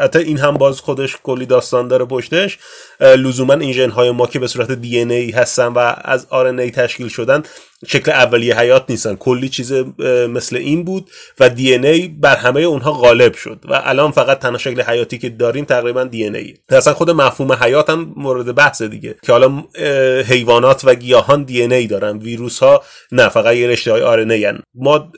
[0.03, 2.59] حتی این هم باز خودش کلی داستان داره پشتش
[3.01, 7.43] لزوما این ژن های ما که به صورت دی هستن و از آر تشکیل شدن
[7.87, 9.17] شکل اولیه حیات نیستن.
[9.17, 9.73] کلی چیز
[10.29, 14.59] مثل این بود و دی ای بر همه اونها غالب شد و الان فقط تنها
[14.59, 16.55] شکل حیاتی که داریم تقریبا دی ان ای.
[16.69, 19.65] اصلا خود مفهوم حیات هم مورد بحث دیگه که حالا
[20.27, 24.25] حیوانات و گیاهان دی ای دارن ویروس ها نه فقط یه رشته های آر
[24.75, 25.13] ما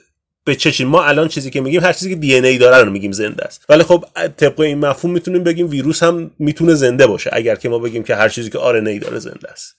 [0.45, 3.13] به چه ما الان چیزی که میگیم هر چیزی که دی ای داره رو میگیم
[3.13, 3.65] زنده است.
[3.69, 4.05] ولی خب
[4.37, 8.15] طبق این مفهوم می‌تونیم بگیم ویروس هم می‌تونه زنده باشه اگر که ما بگیم که
[8.15, 9.75] هر چیزی که آر ای داره زنده است.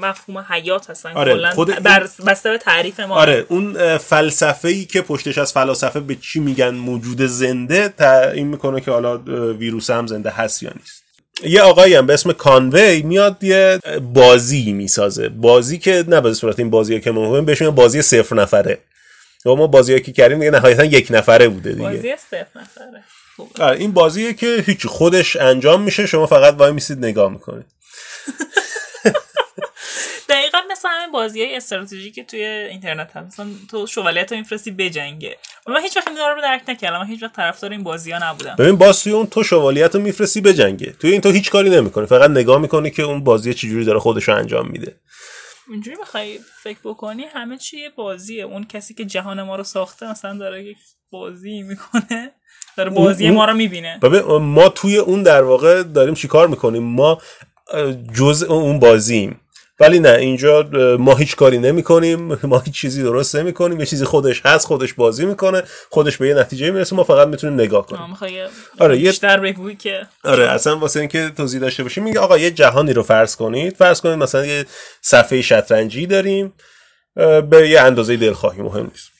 [0.00, 3.14] مفهوم حیات هستن آره خود بر بسته به تعریف ما.
[3.14, 8.80] آره اون فلسفه ای که پشتش از فلسفه به چی میگن موجود زنده تعیین می‌کنه
[8.80, 9.18] که حالا
[9.52, 11.04] ویروس هم زنده هست یا نیست.
[11.42, 13.80] یه آقایی هم به اسم کانوی میاد یه
[14.12, 15.28] بازی می‌سازه.
[15.28, 18.78] بازی که نه به صورت این بازی که مهم بهش بازی صفر نفره.
[19.46, 21.82] و ما بازی که کردیم دیگه نهایتا یک نفره بوده دیگه.
[21.82, 23.04] بازی صفر نفره.
[23.60, 27.66] آره این بازیه که هیچ خودش انجام میشه شما فقط وای میسید نگاه می‌کنید.
[30.28, 33.26] دقیقا مثل همین بازی های استراتژی که توی اینترنت هست.
[33.26, 35.38] مثلا تو شوالیت رو میفرستی بجنگه.
[35.66, 36.98] من هیچ وقت این رو درک نکردم.
[36.98, 38.56] من هیچ وقت طرفدار این بازی ها نبودم.
[38.58, 40.92] ببین باز توی اون تو شوالیت رو میفرستی بجنگه.
[40.92, 42.06] توی این تو هیچ کاری نمی‌کنی.
[42.06, 44.96] فقط نگاه می‌کنی که اون بازی چجوری داره خودش رو انجام میده.
[45.70, 48.44] اینجوری بخوای فکر بکنی همه چی یه بازیه.
[48.44, 50.78] اون کسی که جهان ما رو ساخته مثلا داره یک
[51.10, 52.32] بازی می‌کنه.
[52.76, 53.98] داره بازی ما رو می‌بینه.
[54.02, 57.20] ببین ما توی اون در واقع داریم چیکار می‌کنیم؟ ما
[58.14, 59.40] جزء اون بازیم
[59.80, 60.62] ولی نه اینجا
[60.98, 64.66] ما هیچ کاری نمی کنیم ما هیچ چیزی درست نمی کنیم یه چیزی خودش هست
[64.66, 68.16] خودش بازی می‌کنه خودش به یه نتیجه می‌رسه ما فقط می‌تونیم نگاه کنیم.
[68.78, 70.06] آره بیشتر بگوی که.
[70.24, 74.00] آره اصلا واسه اینکه توضیح داشته باشیم میگه آقا یه جهانی رو فرض کنید فرض
[74.00, 74.66] کنید مثلا یه
[75.02, 76.52] صفحه شطرنجی داریم
[77.50, 79.10] به یه اندازه دلخواهی مهم نیست.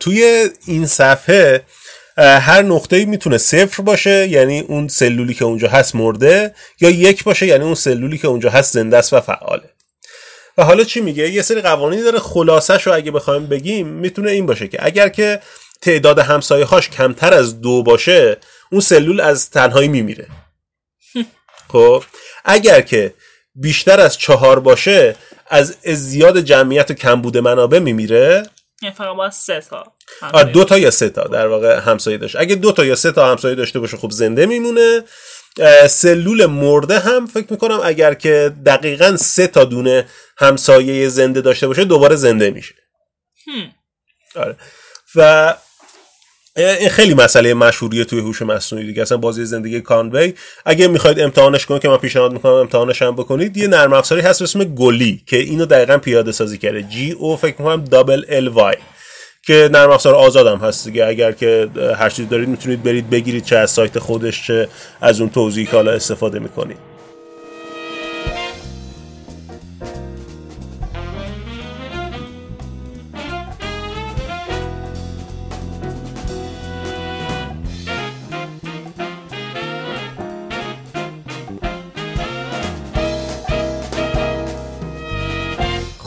[0.00, 1.64] توی این صفحه
[2.16, 7.46] هر نقطه می‌تونه صفر باشه یعنی اون سلولی که اونجا هست مرده یا یک باشه
[7.46, 9.70] یعنی اون سلولی که اونجا هست زنده است و فعاله.
[10.58, 14.46] و حالا چی میگه؟ یه سری قوانینی داره خلاصش رو اگه بخوایم بگیم می‌تونه این
[14.46, 15.40] باشه که اگر که
[15.80, 18.36] تعداد همسایه هاش کمتر از دو باشه
[18.72, 20.26] اون سلول از تنهایی میمیره.
[21.68, 22.04] خب
[22.44, 23.14] اگر که
[23.54, 25.16] بیشتر از چهار باشه
[25.48, 28.42] از زیاد جمعیت و کمبود منابع میمیره
[28.90, 29.92] فقط باید سه تا
[30.42, 32.36] دو تا یا سه تا؟ در واقع همسایه داشت.
[32.36, 35.02] اگه دو تا یا سه تا همسایه داشته باشه خب زنده میمونه.
[35.88, 41.84] سلول مرده هم فکر می‌کنم اگر که دقیقا سه تا دونه همسایه زنده داشته باشه
[41.84, 42.74] دوباره زنده میشه.
[44.36, 44.56] آره.
[45.14, 45.54] و
[46.56, 49.02] این خیلی مسئله مشهوریه توی هوش مصنوعی دیگه.
[49.02, 50.34] اصلا بازی زندگی کانوی.
[50.64, 53.56] اگه می‌خواید امتحانش کنید که من پیشنهاد می‌کنم امتحانش هم بکنید.
[53.56, 56.82] یه نرم افزاری هست به اسم گلی که اینو دقیقا پیاده سازی کرده.
[56.82, 58.76] جی او فکر می‌کنم دابل ال وای
[59.46, 61.06] که نرم افزار آزادم هست دیگه.
[61.06, 64.68] اگر که هر چیز دارید می‌تونید برید بگیرید چه از سایت خودش چه
[65.00, 66.91] از اون توضیح که حالا استفاده می‌کنید.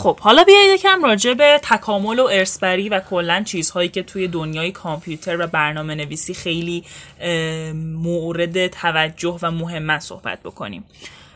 [0.06, 4.72] خب حالا بیایید یکم راجع به تکامل و ارسبری و کلا چیزهایی که توی دنیای
[4.72, 6.84] کامپیوتر و برنامه نویسی خیلی
[7.74, 10.84] مورد توجه و مهمن صحبت بکنیم.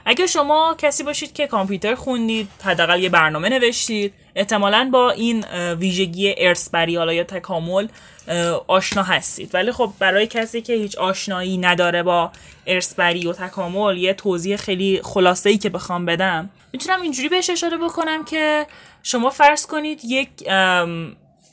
[0.10, 6.36] اگر شما کسی باشید که کامپیوتر خوندید حداقل یه برنامه نوشتید احتمالا با این ویژگی
[6.38, 7.88] ارسبری حالا یا تکامل
[8.68, 9.56] آشنا هستید.
[9.56, 12.32] ولی خب برای کسی که هیچ آشنایی نداره با
[12.68, 16.50] ارسبری و تکامل یه توضیح خیلی خلاصه ای که بخوام بدم.
[16.72, 18.68] می‌تونم اینجوری بهش اشاره بکنم که
[19.04, 20.30] شما فرض کنید یک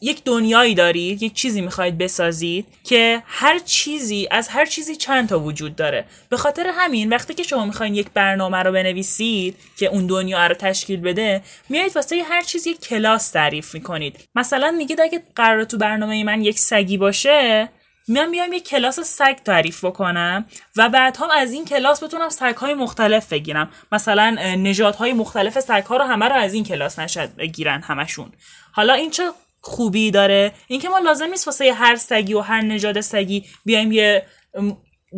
[0.01, 5.41] یک دنیایی دارید یک چیزی می‌خواید بسازید که هر چیزی از هر چیزی چند تا
[5.41, 6.05] وجود داره.
[6.29, 10.55] به خاطر همین وقتی که شما می‌خواین یک برنامه رو بنویسید که اون دنیا رو
[10.55, 14.29] تشکیل بده میایید واسه هر چیزی یک کلاس تعریف می‌کنید.
[14.35, 17.69] مثلا میگید اگه قرار تو برنامه من یک سگی باشه
[18.09, 20.45] میام بیام یک کلاس سگ تعریف بکنم
[20.77, 23.71] و بعدها از این کلاس بتونم سگ های مختلف بگیرم.
[23.93, 28.33] مثلا نژادهای مختلف سگ ها رو همه رو از این کلاس نشد بگیرن همشون.
[28.73, 29.23] حالا این چه
[29.67, 30.53] خوبی داره.
[30.67, 34.27] اینکه ما لازم نیست واسه هر سگی و هر نژاد سگی بیایم یه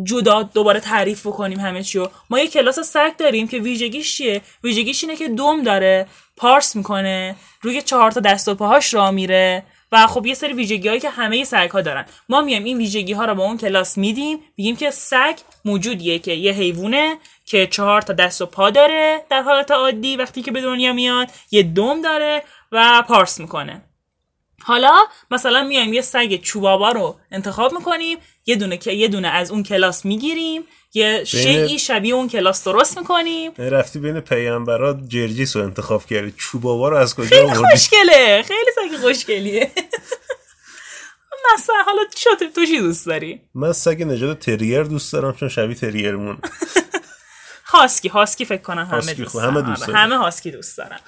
[0.03, 2.07] جدا دوباره تعریف بکنیم همه چیو.
[2.29, 6.07] ما یه کلاس سگ داریم که ویژگیش چیه؟ ویژگیش اینه که دوم داره
[6.37, 10.87] پارس می‌کنه روی چهار تا دست و پاهاش را میره و خب یه سری ویژگی
[10.87, 12.05] هایی که همه سگ ها دارن.
[12.29, 15.35] ما میایم این ویژگی ها رو با اون کلاس میدیم میگیم که سگ
[15.65, 20.41] موجودیه که یه حیوانه که چهار تا دست و پا داره در حالت عادی وقتی
[20.41, 23.88] که به دنیا میاد یه دوم داره و پارس می‌کنه.
[24.69, 24.99] حالا
[25.31, 29.63] مثلا میایم یه سگ چوبابا رو انتخاب می‌کنیم یه دونه که یه دونه از اون
[29.63, 33.51] کلاس می‌گیریم یه شیعی شبیه اون کلاس درست می‌کنیم.
[33.57, 36.33] رفتی بین پیامبرات جرجیس رو انتخاب کردی.
[36.37, 39.71] چوبابا رو از کجا خیلی خوشگله خیلی سگ خوشگلیه.
[41.53, 45.75] مثلا حالا چطور تو چی دوست داری؟ من سگ نژاد تریر دوست دارم چون شبیه
[45.75, 46.37] تریرمون
[47.73, 50.99] هاسکی هاسکی فکر کنم همه دوست همه دوست همه هاسکی دوست دارن.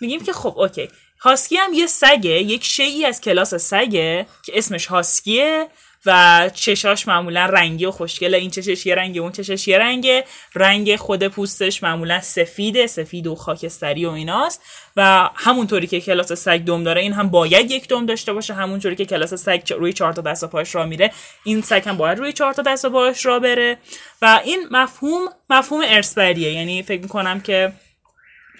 [0.00, 0.88] میگیم که خب اوکی.
[1.20, 5.66] هاسکی هم یه سگه یک شیعی از کلاس سگه که اسمش هاسکیه
[6.06, 10.24] و چشاش معمولا رنگی و خوشگله این چشش یه رنگه اون چشش یه رنگه.
[10.54, 14.62] رنگ خود پوستش معمولا سفیده سفید و خاکستری و ایناست.
[14.96, 18.54] و همونطوری که کلاس سگ دم داره این هم باید یک دم داشته باشه.
[18.54, 21.12] همونطوری که کلاس سگ روی چهار تا دست و پاش را میره
[21.44, 23.78] این سگ هم باید روی چهار تا دست و پاش را بره.
[24.22, 26.52] و این مفهوم مفهوم ارثبریه.
[26.52, 27.72] یعنی فکر می‌کنم که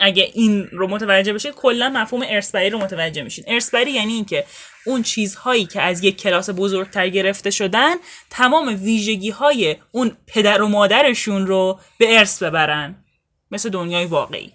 [0.00, 3.44] اگه این رو متوجه بشید کلا مفهوم ارثبری رو متوجه میشین.
[3.48, 4.44] ارثبری یعنی اینکه
[4.86, 7.94] اون چیزهایی که از یک کلاس بزرگتر گرفته شدن
[8.30, 13.04] تمام ویژگی های اون پدر و مادرشون رو به ارث ببرن.
[13.50, 14.52] مثل دنیای واقعی.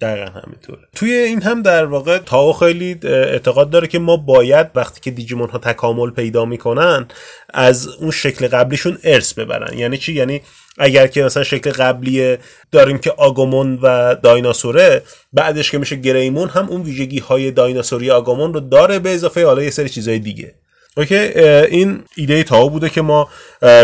[0.00, 0.82] دقیقا همینطوره.
[0.94, 5.50] توی این هم در واقع تاو خیلی اعتقاد داره که ما باید وقتی که دیجیمون
[5.50, 7.08] ها تکامل پیدا می‌کنن
[7.54, 9.78] از اون شکل قبلیشون ارث ببرن.
[9.78, 10.42] یعنی چی؟ یعنی
[10.78, 12.36] اگر که مثلا شکل قبلی
[12.72, 15.02] داریم که آگومون و دایناسوره
[15.32, 19.62] بعدش که میشه گریمون هم اون ویژگی های دایناسوری آگومون رو داره به اضافه حالا
[19.62, 20.54] یه سری چیزهای دیگه.
[20.96, 23.28] اوکی؟ این ایده تاو بوده که ما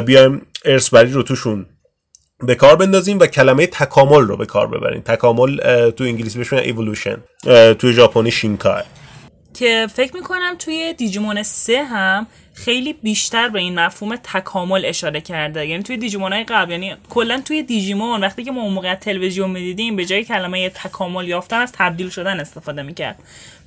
[0.07, 1.66] بیایم ارثبری رو توشون
[2.46, 5.01] به کار بندازیم و کلمه تکامل رو به کار ببریم.
[5.01, 7.16] تکامل تو انگلیسی بهش ایولوشن
[7.79, 8.83] توی ژاپنی 進化.
[9.55, 15.66] که فکر می‌کنم توی دیجیمون سه هم خیلی بیشتر به این مفهوم تکامل اشاره کرده.
[15.66, 19.97] یعنی توی دیجیمون های قبل یعنی کلا توی دیجیمون وقتی که ما موقع تلویزیون می‌دیدیم
[19.97, 23.19] به جای کلمه تکامل یافتن از تبدیل شدن استفاده می‌کرد.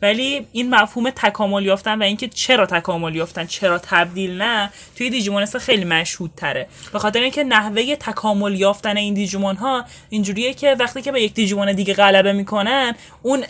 [0.01, 5.45] ولی این مفهوم تکامل یافتن و اینکه چرا تکامل یافتن چرا تبدیل نه توی دیجیمون
[5.45, 11.01] خیلی مشهود تره به خاطر اینکه نحوه تکامل یافتن این دیجیمون ها اینجوریه که وقتی
[11.01, 13.43] که به یک دیجیمون دیگه غلبه می‌کنن اون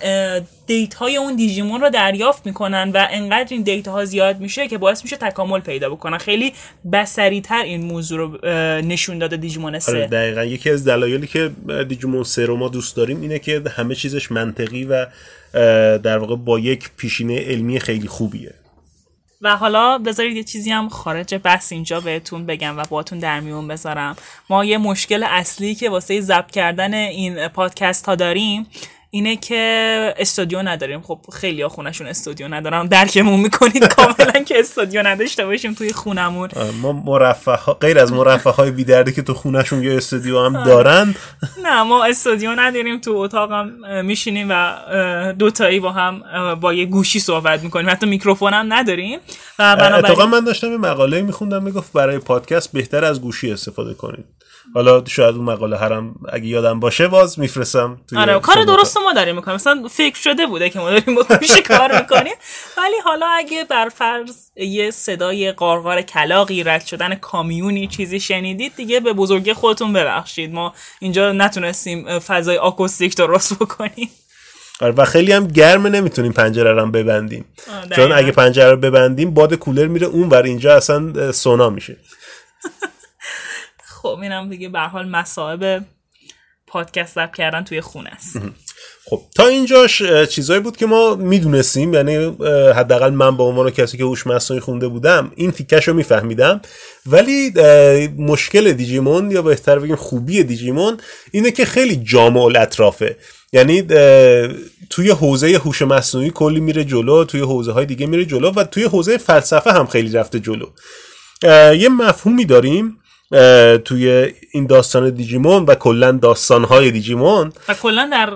[0.67, 4.77] دیت های اون دیجیمون رو دریافت می‌کنن و انقدر این دیتا ها زیاد میشه که
[4.77, 6.17] باعث میشه تکامل پیدا بکنن.
[6.17, 6.53] خیلی
[6.91, 8.47] بسری تر این موضوع رو
[8.81, 9.91] نشون داده دیجیمون سه.
[9.91, 10.43] آره دقیقا.
[10.43, 11.51] یکی از دلایلی که
[11.87, 15.05] دیجیمون سه رو ما دوست داریم اینه که همه چیزش منطقی و
[15.97, 18.53] در واقع با یک پیشینه علمی خیلی خوبیه.
[19.41, 23.67] و حالا بذارید یه چیزی هم خارج بحث اینجا بهتون بگم و باتون در میون
[23.67, 24.15] بذارم.
[24.49, 28.67] ما یه مشکل اصلی که واسه ضبط کردن این پادکست ها داریم
[29.11, 31.01] اینه که استودیو نداریم.
[31.01, 36.49] خب خیلی ها خونشون استودیو ندارم درکمون می‌کنید کاملا که استودیو نداشته باشیم توی خونمون.
[36.81, 41.15] ما مرفه ها غیر از مرفه های بیدرده که تو خونشون یه استودیو هم دارن.
[41.65, 42.99] نه ما استودیو نداریم.
[42.99, 43.71] تو اتاقم
[44.03, 44.75] میشینیم و
[45.33, 46.23] دوتایی با هم
[46.55, 47.89] با یه گوشی صحبت می‌کنیم.
[47.89, 49.19] حتی میکروفون هم نداریم.
[49.59, 54.25] و اتفاقا من داشتم یه مقاله میخوندم می‌گفت برای پادکست بهتر از گوشی استفاده کنید.
[54.73, 59.35] حالا شاید اون مقاله هرم اگه یادم باشه باز میفرستم آره کار درست ما داریم
[59.35, 59.55] می‌کنیم.
[59.55, 61.23] مثلا فکر شده بوده که ما داریم با
[61.67, 62.33] کار می‌کنیم.
[62.77, 68.99] ولی حالا اگه بر فرض یه صدای قارقار کلاقی رد شدن کامیونی چیزی شنیدید دیگه
[68.99, 70.53] به بزرگی خودتون ببخشید.
[70.53, 74.09] ما اینجا نتونستیم فضای آکوستیک درست بکنیم.
[74.81, 77.45] آره و خیلی هم گرمه نمی‌تونیم پنجره رو ببندیم.
[77.95, 78.11] چون.
[78.11, 81.97] اگه پنجره رو ببندیم باد کولر میره اون ور اینجا اصلا سونا میشه.
[84.01, 85.85] خب اینم دیگه به حال مصائب
[86.67, 88.41] پادکست ضبط کردن توی خونه است.
[89.09, 92.15] خب تا اینجاش چیزایی بود که ما می‌دونستیم یعنی
[92.75, 96.61] حداقل من به عنوان کسی که هوش مصنوعی خونده بودم این تیکش رو میفهمیدم.
[97.05, 97.53] ولی
[98.17, 100.97] مشکل دیجیمون یا بهتر بگیم خوبی دیجیمون
[101.31, 103.17] اینه که خیلی جامع الاطرافه.
[103.53, 103.81] یعنی
[104.89, 108.83] توی حوزه هوش مصنوعی کلی میره جلو توی حوزه های دیگه میره جلو و توی
[108.83, 110.65] حوزه فلسفه هم خیلی رفته جلو.
[111.73, 112.95] یه مفهومی داریم
[113.85, 117.53] توی این داستان دیجیمون و کلا داستانهای دیجیمون.
[117.67, 118.33] و کلا در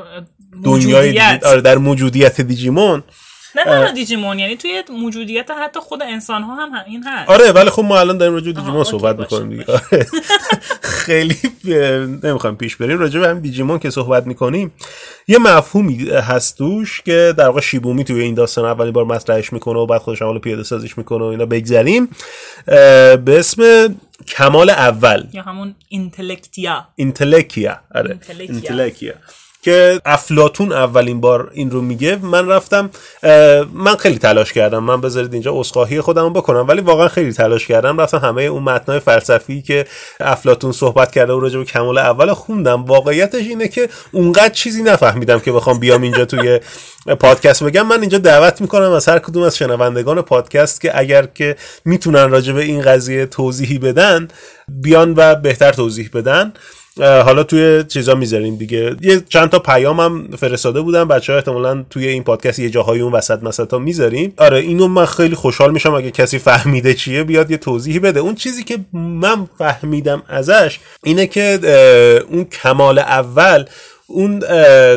[0.63, 1.33] دنیای موجودیت.
[1.33, 1.45] دیجی...
[1.45, 3.03] آره در موجودیت دیجیمون
[3.55, 7.29] نه تنها دیجیمون یعنی توی موجودیت حتی خود انسان ها هم این هست.
[7.29, 9.65] آره ولی خب ما الان داریم راجع به دیجیمون صحبت می‌کنیم دیگه.
[9.71, 10.07] آره.
[10.81, 11.37] خیلی
[12.23, 12.99] نمی‌خوایم پیش بریم.
[12.99, 14.73] راجع به همین دیجیمون که صحبت می‌کنیم
[15.27, 19.79] یه مفهومی هست توش که در واقع شیبومی توی این داستان اولین بار مطرحش می‌کنه
[19.79, 22.09] و بعد خودش حالا پیاده سازیش می‌کنه و اینا بگذریم.
[22.65, 23.95] به اسم
[24.27, 25.23] کمال اول.
[25.33, 28.19] یا همون اینتלקتیا اینتلکیا آره.
[28.39, 29.13] اینتلکیا.
[29.63, 32.19] که افلاتون اولین بار این رو میگه.
[32.21, 32.89] من رفتم
[33.73, 34.83] من خیلی تلاش کردم.
[34.83, 36.67] من بذارید اینجا اسخاهی خودم بکنم.
[36.67, 38.01] ولی واقعا خیلی تلاش کردم.
[38.01, 39.85] رفتم همه اون متنای فلسفی که
[40.19, 42.85] افلاتون صحبت کرده و راجع به کمال اول خوندم.
[42.85, 46.59] واقعیتش اینه که اونقدر چیزی نفهمیدم که بخوام بیام اینجا توی
[47.19, 47.87] پادکست بگم.
[47.87, 52.53] من اینجا دعوت می‌کنم از هر کدوم از شنوندگان پادکست که اگر که می‌تونن راجع
[52.53, 54.27] به این قضیه توضیحی بدن
[54.67, 56.53] بیان و بهتر توضیح بدن.
[56.97, 58.95] حالا توی چیزا می‌ذاریم دیگه.
[59.01, 61.07] یه چند تا پیامم فرستاده بودم.
[61.07, 64.33] بچه ها احتمالا توی این پادکست یه جاهای اون وسط مسطا می‌ذاریم.
[64.37, 68.19] آره اینو من خیلی خوشحال میشم اگه کسی فهمیده چیه بیاد یه توضیحی بده.
[68.19, 71.59] اون چیزی که من فهمیدم ازش اینه که
[72.29, 73.65] اون کمال اول
[74.07, 74.39] اون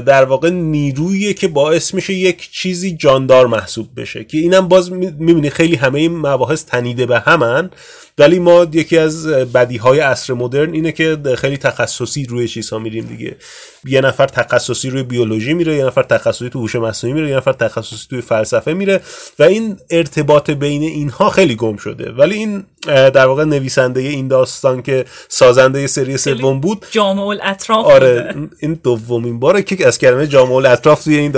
[0.00, 5.50] در واقع نیرویی که باعث میشه یک چیزی جاندار محسوب بشه که اینم باز می‌بینی
[5.50, 7.70] خیلی همه این مباحث تنیده به همن
[8.18, 13.04] ولی ما یکی از بدی های عصر مدرن اینه که خیلی تخصصی روی چیزها میریم
[13.06, 13.36] دیگه
[13.84, 17.52] یه نفر تخصصی روی بیولوژی میره یه نفر تخصصی تو هوش مصنوعی میره یه نفر
[17.52, 19.00] تخصصی توی فلسفه میره
[19.38, 24.82] و این ارتباط بین اینها خیلی گم شده ولی این در واقع نویسنده این داستان
[24.82, 28.34] که سازنده سری سوم بود جامع الاطراف آره.
[28.60, 31.32] این دومین باره که از کلمه جامع الاطراف توی این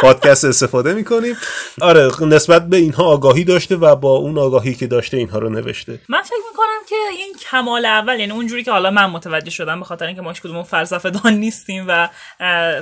[0.00, 1.36] پادکست استفاده می‌کنیم.
[1.80, 6.00] آره نسبت به اینها آگاهی داشته و با اون آگاهی که داشته اینها رو نوشته.
[6.08, 9.84] من فکر می‌کنم که این کمال اول یعنی اونجوری که حالا من متوجه شدم به
[9.84, 12.08] خاطر اینکه ما کدوم فلسفه دان نیستیم و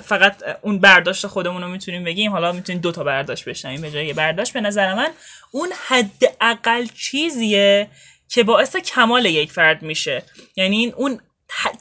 [0.04, 2.32] فقط اون برداشت خودمون رو می‌تونیم بگیم.
[2.32, 3.80] حالا می‌تونیم دو تا برداشت بشنویم.
[3.80, 5.08] به جای برداشت به نظر من
[5.50, 7.88] اون حداقل چیزیه
[8.28, 10.22] که باعث کمال یک فرد میشه.
[10.56, 11.20] یعنی اون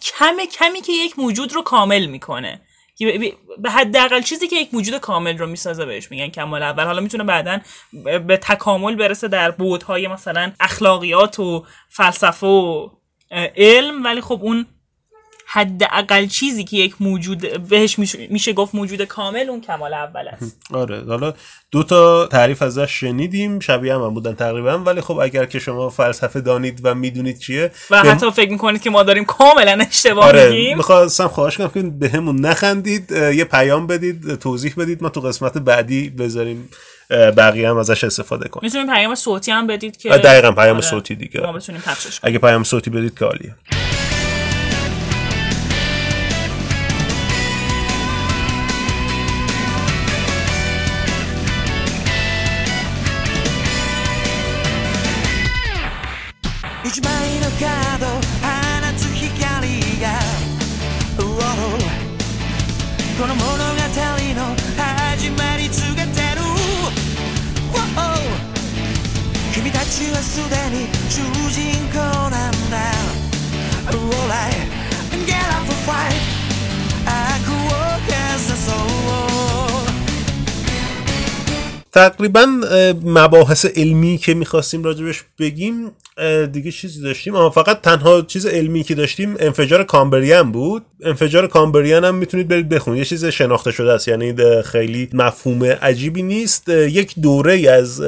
[0.02, 2.62] کم کمی که یک موجود رو کامل می‌کنه.
[3.58, 6.84] به- حداقل چیزی که یک موجود کامل رو می‌سازه بهش میگن کمال اول.
[6.84, 7.60] حالا می‌تونه بعدا
[8.28, 12.90] به تکامل برسه در بودهای مثلا اخلاقیات و فلسفه و
[13.56, 14.66] علم ولی خب اون
[15.54, 20.58] حداقل چیزی که یک موجود بهش میشه, گفت موجود کامل اون کمال اول است.
[20.74, 21.34] آره حالا
[21.72, 25.90] دو تا تعریف ازش شنیدیم شبیه هم, هم بودن تقریبا ولی خب اگر که شما
[25.90, 30.26] فلسفه دانید و می‌دونید چیه و به- حتی فکر می‌کنید که ما داریم کاملا اشتباه
[30.26, 30.78] آره میگیم.
[30.78, 35.58] می‌خواستم خواهش کنم که به همون نخندید یه پیام بدید توضیح بدید ما تو قسمت
[35.58, 36.70] بعدی بذاریم
[37.38, 41.16] بقیه هم ازش استفاده کنیم می‌تونیم پیام صوتی هم بدید که دقیقا پیام آره، صوتی
[41.16, 41.42] دیگه.
[41.42, 42.34] ما بتونیم پخشش کنیم.
[42.34, 43.91] اگه پیام صوتی بدید که عالیه「
[70.11, 70.70] はすでに
[81.94, 82.46] تقریبا
[83.04, 85.92] مباحث علمی که می‌خواستیم راجبش بگیم
[86.52, 87.36] دیگه چیزی داشتیم.
[87.36, 90.86] اما فقط تنها چیز علمی که داشتیم انفجار کامبریان بود.
[91.04, 93.00] انفجار کامبریان هم می‌تونید برید بخونید.
[93.00, 96.70] یه چیز شناخته شده است یعنی خیلی مفهوم عجیبی نیست.
[96.70, 98.02] یک دوره از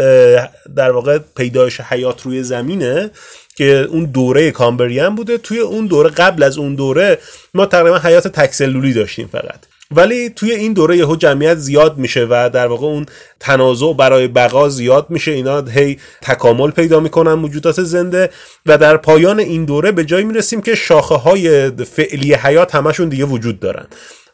[0.76, 3.12] در واقع پیدایش حیات روی زمینه
[3.56, 5.38] که اون دوره کامبریان بوده.
[5.38, 7.20] توی اون دوره قبل از اون دوره
[7.54, 9.73] ما تقریبا حیات تکسلولی داشتیم فقط.
[9.96, 13.06] ولی توی این دوره یهو جمعیت زیاد میشه و در واقع اون
[13.40, 15.32] تنازع برای بقا زیاد میشه.
[15.32, 18.30] اینا هی تکامل پیدا می‌کنن موجودات زنده
[18.66, 23.26] و در پایان این دوره به جایی می‌رسیم که شاخه های فعلی حیات همشون دیگه
[23.26, 23.86] وجود دارن.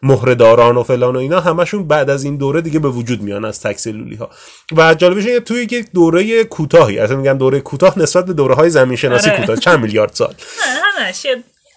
[0.03, 3.61] مهرهداران و فلان و اینا همشون بعد از این دوره دیگه به وجود میان از
[3.61, 4.29] تکسلولی ها
[4.77, 8.69] و جالبش اینه توی یک دوره کوتاهی اصلا میگن دوره کوتاه نسبت به دوره های
[8.69, 9.39] زمین شناسی آره.
[9.39, 10.33] کوتاه چند میلیارد سال.
[10.67, 11.25] نه همش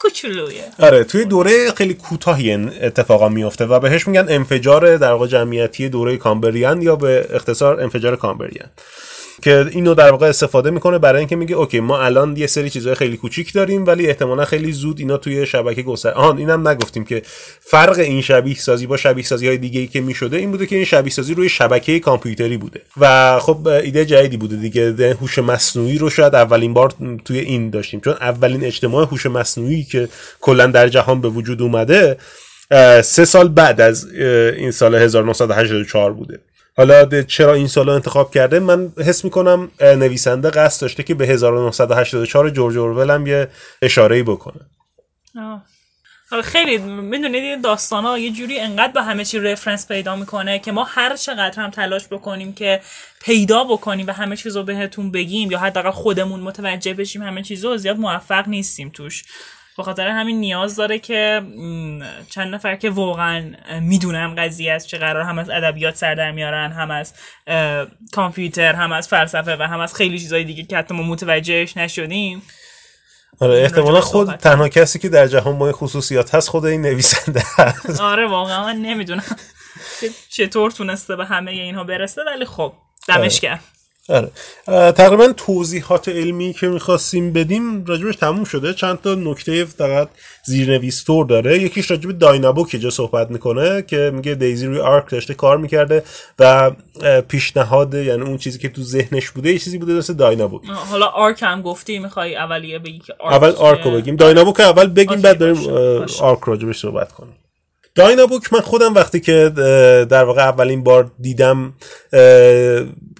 [0.02, 0.64] کوچولویه.
[0.78, 6.16] آره توی دوره خیلی کوتاهی اتفاقا میفته و بهش میگن انفجار در واقع جمعیتی دوره
[6.16, 8.68] کامبریان یا به اختصار انفجار کامبریان.
[9.42, 12.94] که اینو در واقع استفاده می‌کنه برای اینکه میگه اوکی ما الان یه سری چیزهای
[12.94, 17.22] خیلی کوچیک داریم ولی احتمالا خیلی زود اینا توی شبکه گستر آهان اینم نگفتیم که
[17.60, 20.76] فرق این شبیه سازی با شبیه سازی های دیگه ای که می‌شده این بوده که
[20.76, 25.98] این شبیه سازی روی شبکه کامپیوتری بوده و خب ایده جدیدی بوده دیگه هوش مصنوعی
[25.98, 26.92] رو شاید اولین بار
[27.24, 28.00] توی این داشتیم.
[28.00, 30.08] چون اولین اجتماع هوش مصنوعی که
[30.40, 32.16] کلا در جهان به وجود اومده
[33.02, 34.06] سه سال بعد از
[34.56, 36.40] این سال 1984 بوده.
[36.76, 42.50] حالا چرا این سال انتخاب کرده من حس می‌کنم نویسنده قصد داشته که به 1984
[42.50, 43.48] جورج اورول هم یه
[43.82, 44.60] اشاره بکنه
[45.38, 45.62] آه.
[46.32, 50.72] آره خیلی می‌دونید داستان ها یه جوری انقدر به همه چی رفرنس پیدا می‌کنه که
[50.72, 52.80] ما هر چقدر هم تلاش بکنیم که
[53.20, 57.64] پیدا بکنیم و همه چیز رو بهتون بگیم یا حداقل خودمون متوجه بشیم همه چیز
[57.64, 59.24] رو زیاد موفق نیستیم توش
[59.76, 61.42] به خاطر همین نیاز داره که
[62.30, 66.72] چند نفر که واقعا می‌دونن قضیه از چه قرار هم از ادبیات سر در میارن
[66.72, 67.14] هم از
[68.12, 72.42] کامپیوتر هم از فلسفه و هم از خیلی چیزای دیگه که حتی ما متوجهش نشدیم.
[73.40, 74.40] آره احتمالا خود صحبت.
[74.40, 78.00] تنها کسی که در جهان با این خصوصیات هست خود این نویسنده هست.
[78.00, 79.24] آره واقعا من نمی‌دونم
[80.00, 82.72] که چطور تونسته به همه اینها برسه ولی خب
[83.08, 83.60] دمش گرم.
[84.08, 84.30] آره.
[84.92, 88.74] تقریبا توضیحات علمی که می‌خواستیم بدیم راجبش تموم شده.
[88.74, 90.08] چند تا نکته فقط
[90.44, 91.62] زیرنویستور داره.
[91.62, 96.02] یکیش راجب داینابوک که جا صحبت می‌کنه که میگه دیزی روی آرک داشته کار می‌کرده
[96.38, 96.70] و
[97.28, 101.42] پیشنهاد یعنی اون چیزی که تو ذهنش بوده یه چیزی بوده مثل داینابوک حالا آرک
[101.42, 104.16] هم گفتی می‌خوای اولیه بگی که آرک اول؟ آرک رو بگیم.
[104.16, 106.22] داینابوک رو اول بگیم بعد باشه.
[106.22, 107.34] آرک راجبش صحبت کنیم.
[107.94, 109.52] داینابوک من خودم وقتی که
[110.10, 111.72] در واقع اولین بار دیدم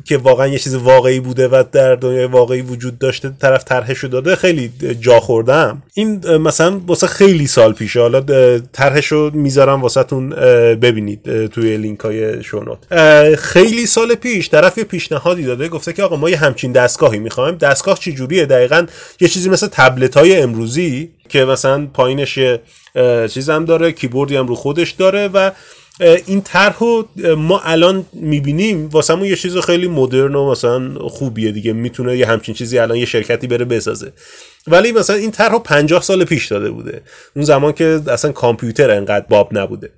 [0.04, 4.36] که واقعا یه چیز واقعی بوده و در دنیای واقعی وجود داشته طرف طرحشو داده
[4.36, 5.82] خیلی جا خوردم.
[5.94, 8.00] این مثلا واسه خیلی سال پیشه.
[8.00, 8.20] حالا
[8.58, 10.30] طرحشو می‌ذارم واسهتون
[10.74, 12.78] ببینید توی لینک های شونوت
[13.34, 17.54] خیلی سال پیش طرف یه پیشنهادی داده گفته که آقا ما یه همچین دستگاهی می‌خوایم.
[17.54, 18.86] دستگاه چی جوریه دقیقا
[19.20, 21.10] یه چیزی مثل تبلت های امروزی.
[21.28, 22.60] که مثلا پایینش یه
[23.28, 25.50] چیز داره کیبوردی هم رو خودش داره و
[26.26, 26.78] این طرح
[27.36, 28.88] ما الان می‌بینیم.
[28.88, 31.72] واسه یه چیز خیلی مدرن و مثلا خوبیه دیگه.
[31.72, 34.12] می‌تونه یه همچین چیزی الان یه شرکتی بره بسازه.
[34.66, 37.02] ولی مثلا این طرح رو 50 سال پیش داده بوده.
[37.36, 39.90] اون زمان که اصلا کامپیوتر انقدر باب نبوده.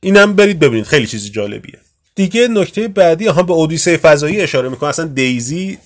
[0.00, 0.86] اینم برید ببینید.
[0.86, 1.78] خیلی چیز جالبیه.
[2.14, 4.88] دیگه نکته بعدی ها به اودیسه فضایی اشاره می‌کنه.
[4.88, 5.78] اصلا دیزی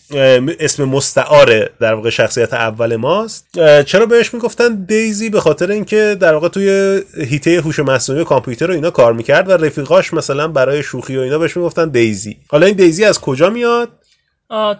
[0.60, 3.46] اسم مستعار در واقع شخصیت اول ماست.
[3.86, 8.70] چرا بهش می‌گفتن دیزی؟ به خاطر اینکه در واقع توی هیته هوش مصنوعی و کامپیوتر
[8.70, 12.36] و اینا کار می‌کرد و رفیقاش مثلا برای شوخی و اینا بهش می‌گفتن دیزی.
[12.48, 13.88] حالا این دیزی از کجا میاد؟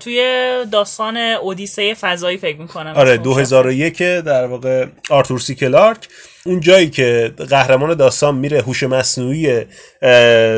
[0.01, 0.21] توی
[0.73, 2.93] داستان اودیسه فضایی فکر می‌کنم.
[2.97, 6.09] آره 2001 در واقع آرتور سی کلارک
[6.47, 9.65] اون جایی که قهرمان داستان میره هوش مصنوعی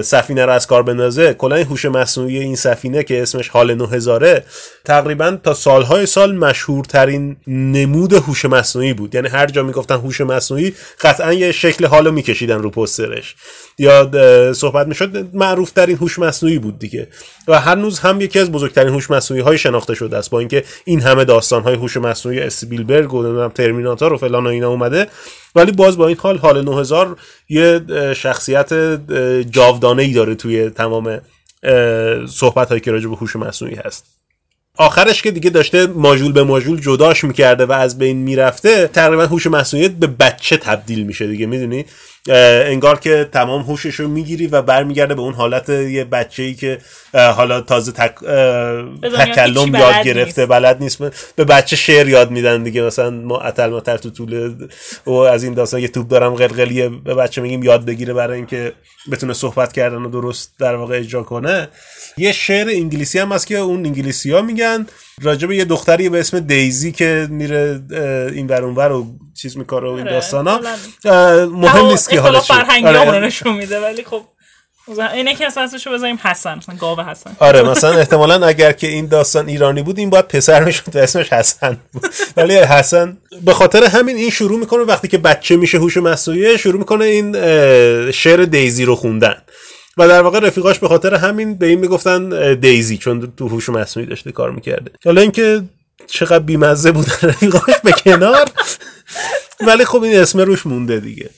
[0.03, 4.43] سفینه رو از کار بندازه کلا هوش مصنوعی این سفینه که اسمش حال 9000
[4.85, 9.15] تقریبا تا سالهای سال مشهورترین نمود هوش مصنوعی بود.
[9.15, 13.37] یعنی هر جا می‌گفتن هوش مصنوعی قطعا یه شکل حالو میکشیدن رو پسترش.
[13.79, 14.11] یا
[14.53, 17.09] صحبت می‌شد معروف ترین هوش مصنوعی بود دیگه.
[17.49, 21.01] و هنوز هم یکی از بزرگترین هوش مصنوعی های شناخته شده است با اینکه این
[21.01, 25.07] همه داستان های هوش مصنوعی اسپیلبرگ و ترمیناتور و فلان و اینا اومده.
[25.57, 27.17] ولی باز با این حال حال 9000
[27.49, 27.81] یه
[28.17, 28.73] شخصیت
[29.51, 31.21] جاودانه ای داره توی تمام
[32.29, 34.07] صحبت هایی که راجع به هوش مصنوعی هست.
[34.79, 39.47] آخرش که دیگه داشته ماژول به ماژول جداش می‌کرده و از بین می‌رفته تقریبا هوش
[39.47, 41.85] مصنوعی به بچه تبدیل میشه دیگه می‌دونی؟
[42.29, 46.79] انگار که تمام هوشش رو می‌گیری و برمیگرده به اون حالت یه بچه ای که
[47.13, 48.15] حالا تازه تک...
[49.17, 50.51] تکلم یاد گرفته نیست.
[50.51, 50.99] بلد نیست.
[51.37, 52.83] به بچه شعر یاد میدن دیگه.
[52.83, 54.55] مثلا ما اتل ماتر تو طول
[55.07, 56.89] و از این داستان یه توپ دارم قلقلیه.
[56.89, 58.73] به بچه میگیم یاد بگیره برای اینکه
[59.13, 61.69] بتونه صحبت کردن و درست در واقع اجرا کنه.
[62.17, 64.87] یه شعر انگلیسی هم هست که اون انگلیسی ها میگن
[65.23, 67.83] راجع به یه دختری به اسم دیزی که میره
[68.33, 70.61] این ور اون ور و چیز میکاره و این آره، داستان
[71.03, 71.47] کلاً.
[71.47, 72.41] مهم نیست که حالا.
[72.41, 73.19] فرهنگی آره.
[73.19, 74.23] نشون میده ولی خب
[75.15, 79.07] اینه که اصلا اسمشو بذاریم حسن مثلا گاو حسن آره مثلا احتمالا اگر که این
[79.07, 82.07] داستان ایرانی بود این باید پسر می‌شد و اسمش حسن بود
[82.37, 86.79] ولی حسن به خاطر همین این شروع می‌کنه وقتی که بچه میشه هوش مصنوعی شروع
[86.79, 87.33] می‌کنه این
[88.11, 89.37] شعر دیزی رو خوندن
[89.97, 94.09] و در واقع رفیقاش به خاطر همین به این می‌گفتن دیزی چون تو هوش مصنوعی
[94.09, 94.91] داشته کار می‌کرده.
[95.05, 95.63] حالا اینکه
[96.07, 98.45] چقدر بیمزه بودن رفیقاش به کنار
[99.67, 101.31] ولی خب این اسم روش مونده دیگه.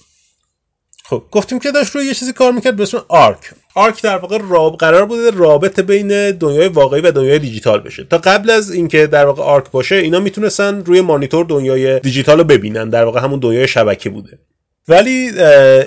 [1.05, 3.39] خب گفتیم که داشت روی یه چیزی کار می‌کرد به اسم آرک.
[3.75, 4.77] آرک در واقع راب...
[4.77, 8.05] قرار بوده رابطه بین دنیای واقعی و دنیای دیجیتال بشه.
[8.05, 12.45] تا قبل از اینکه در واقع آرک باشه اینا می‌تونستن روی مانیتور دنیای دیجیتال رو
[12.45, 12.89] ببینن.
[12.89, 14.39] در واقع همون دنیای شبکه بوده.
[14.89, 15.31] ولی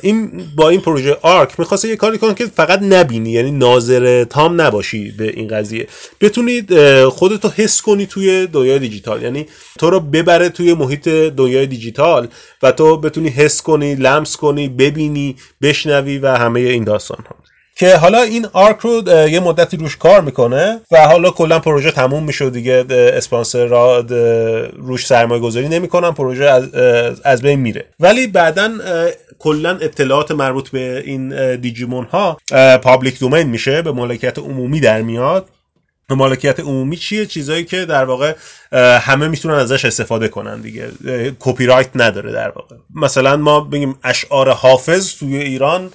[0.01, 4.61] این با این پروژه آرک می‌خواسته یه کاری کنه که فقط نبینی یعنی ناظر تام
[4.61, 5.87] نباشی به این قضیه.
[6.21, 9.21] بتونید خودتو حس کنی توی دنیای دیجیتال.
[9.21, 9.45] یعنی
[9.79, 12.27] تو رو ببره توی محیط دنیای دیجیتال
[12.63, 17.95] و تو بتونی حس کنی لمس کنی ببینی بشنوی و همه این داستان ها که
[17.95, 22.49] حالا این آرک رو یه مدتی روش کار می‌کنه و حالا کلا پروژه تموم میشه
[22.49, 24.05] دیگه اسپانسر را
[24.77, 26.69] روش سرمایه گذاری نمی‌کنن پروژه از,
[27.23, 27.85] از بین میره.
[27.99, 28.71] ولی بعدا
[29.39, 32.37] کلا اطلاعات مربوط به این دیجیمون ها
[32.83, 35.49] public domain میشه به مالکیت عمومی در میاد.
[36.09, 38.35] مالکیت عمومی چیه؟ چیزایی که در واقع
[38.99, 40.91] همه می‌تونن ازش استفاده کنن دیگه.
[41.39, 42.75] کپی رایت نداره در واقع.
[42.95, 45.91] مثلا ما بگیم اشعار حافظ توی ایران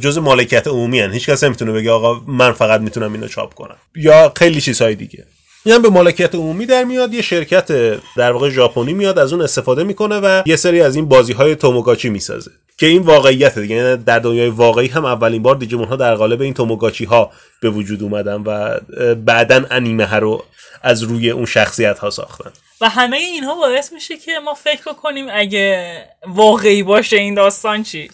[0.00, 1.12] جز مالکیت عمومی هن.
[1.12, 3.76] هیچ کس نمی‌تونه بگه آقا من فقط می‌تونم اینو چاپ کنم.
[3.96, 5.26] یا خیلی چیزهای دیگه.
[5.64, 7.72] این هم به مالکیت عمومی در میاد یه شرکت
[8.16, 11.56] در واقع ژاپنی میاد از اون استفاده می‌کنه و یه سری از این بازی های
[11.56, 12.50] توموگاچی می‌سازه.
[12.78, 16.40] که این واقعیت دیگه یعنی در دنیای واقعی هم اولین بار دیجیمون ها در قالب
[16.40, 17.30] این توموگاچی ها
[17.60, 18.80] به وجود اومدن و
[19.14, 20.44] بعدا انیمه ها رو
[20.82, 22.50] از روی اون شخصیت ها ساختن.
[22.80, 25.96] و همه اینها باعث میشه که ما فکر کنیم اگه
[26.26, 28.10] واقعی باشه این داستان چی.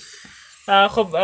[0.91, 1.17] خب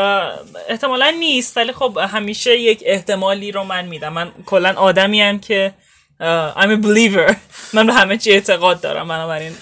[0.68, 4.12] احتمالا نیست ولی خب همیشه یک احتمالی رو من میدم.
[4.12, 5.72] من کلا آدمی هم که
[6.22, 7.36] I'm a believer.
[7.74, 9.08] من به همه چی اعتقاد دارم.
[9.08, 9.52] بنابراین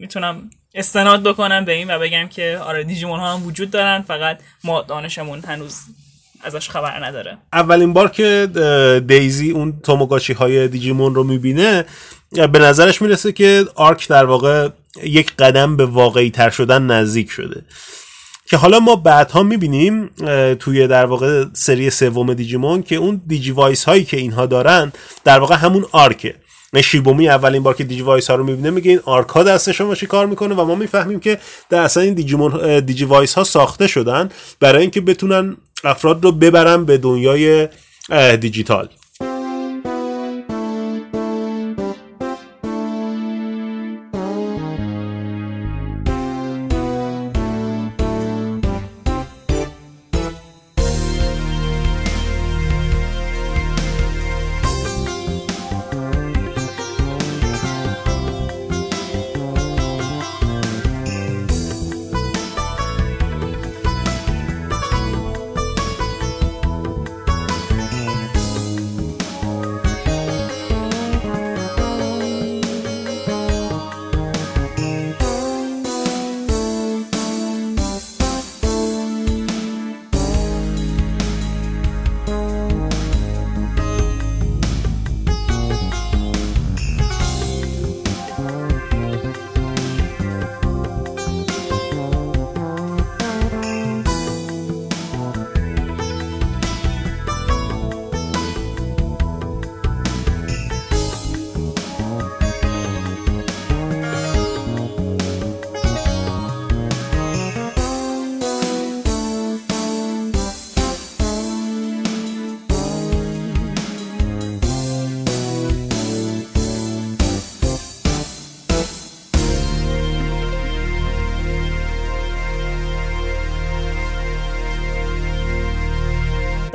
[0.00, 4.38] می‌تونم استناد بکنم به این و بگم که آره دیجیمون ها هم وجود دارن فقط
[4.64, 5.74] ما دانشمون هنوز
[6.42, 7.38] ازش خبر نداره.
[7.52, 8.48] اولین بار که
[9.08, 11.84] دیزی اون توموگاچی های دیجیمون رو می‌بینه
[12.32, 14.68] به نظرش می‌رسه که آرک در واقع
[15.02, 17.62] یک قدم به واقعی تر شدن نزدیک شده.
[18.50, 20.10] که حالا ما بعدها می‌بینیم
[20.54, 24.92] توی در واقع سری سوم دیجیمون که اون دیجی وایس هایی که اینها دارن
[25.24, 26.34] در واقع همون آرکه.
[26.84, 30.06] شیبومی اولین بار که دیجی وایس ها رو می‌بینه میگه این آرک ها دستشون باشی
[30.06, 31.38] کار می‌کنه و ما می‌فهمیم که
[31.70, 34.28] در اصلا این دیجیمون دیجی وایس ها ساخته شدن
[34.60, 37.68] برای اینکه بتونن افراد رو ببرن به دنیای
[38.40, 38.88] دیجیتال.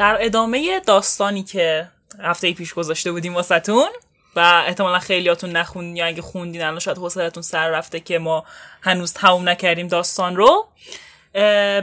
[0.03, 1.87] در ادامه داستانی که
[2.19, 3.89] هفته پیش گذاشته بودیم واسهتون
[4.35, 8.45] و احتمالا خیلیاتون نخوندین یا اگه خوندین الان شاید حوصلتون سر رفته که ما
[8.81, 10.67] هنوز تموم نکردیم داستان رو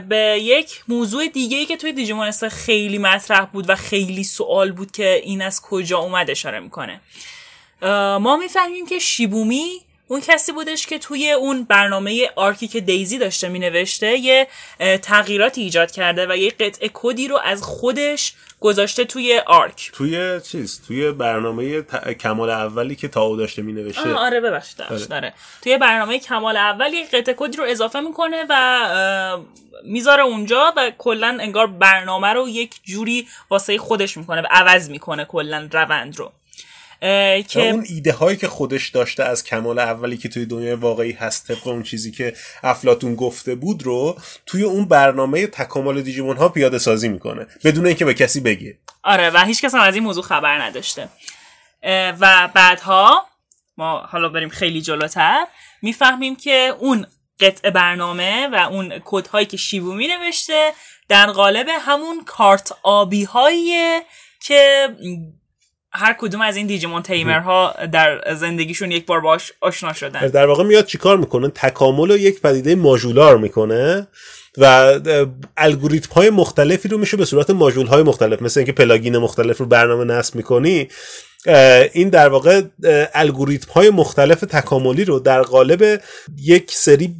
[0.09, 4.91] به یک موضوع دیگه ای که توی دیجیمون خیلی مطرح بود و خیلی سوال بود
[4.91, 7.01] که این از کجا اومد اشاره می‌کنه.
[8.21, 9.81] ما می‌فهمیم که شیبومی
[10.11, 14.47] اون کسی بودش که توی اون برنامه آرکی که دیزی داشته می نوشته یه
[15.01, 19.91] تغییراتی ایجاد کرده و یه قطعه کدی رو از خودش گذاشته توی آرک.
[19.93, 21.81] توی چیز؟ توی برنامه
[22.19, 25.05] کمال اولی که تاو داشته می نوشته آره ببخشید داره.
[25.05, 29.37] داره توی برنامه کمال اول یه قطعه کدی رو اضافه می‌کنه و
[29.83, 35.25] می‌ذاره اونجا و کلا انگار برنامه رو یک جوری واسه خودش می‌کنه و عوض می‌کنه
[35.25, 36.31] کلا روند رو.
[37.01, 41.47] که اون ایده هایی که خودش داشته از کمال اولی که توی دنیای واقعی هست
[41.47, 42.33] طبق اون چیزی که
[42.63, 48.05] افلاتون گفته بود رو توی اون برنامه تکامل دیجیمون ها پیاده سازی می‌کنه بدون اینکه
[48.05, 48.77] به کسی بگه.
[49.03, 51.09] آره و هیچ کس هم از این موضوع خبر نداشته.
[52.19, 53.25] و بعدها
[53.77, 55.45] ما حالا بریم خیلی جلوتر
[55.81, 57.05] می‌فهمیم که اون
[57.39, 60.73] قطع برنامه و اون کد هایی که شیبومی نوشته
[61.09, 63.27] در قالب همون کارت آبی
[64.39, 64.89] که
[65.93, 70.27] هر کدوم از این دیجیمون تیمرها در زندگیشون یک بار باش آشنا شدن.
[70.27, 74.07] در واقع میاد چیکار می‌کنه؟ تکامل رو یک پدیده ماژولار می‌کنه
[74.57, 74.99] و
[75.57, 79.65] الگوریتم های مختلفی رو میشه به صورت ماژول های مختلف مثل اینکه plugin مختلف رو
[79.65, 80.87] برنامه نصب می‌کنی
[81.93, 82.61] این در واقع
[83.13, 86.01] الگوریتم های مختلف تکاملی رو در قالب
[86.41, 87.15] یک سری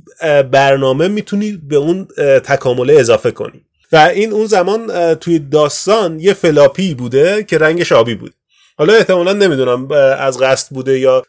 [0.52, 2.08] برنامه می‌تونی به اون
[2.44, 3.66] تکامله اضافه کنی.
[3.92, 8.34] و این اون زمان توی داستان یه فلاپی بوده که رنگش آبی بود.
[8.82, 11.24] حالا احتمالا نمی‌دونم از قصد بوده یا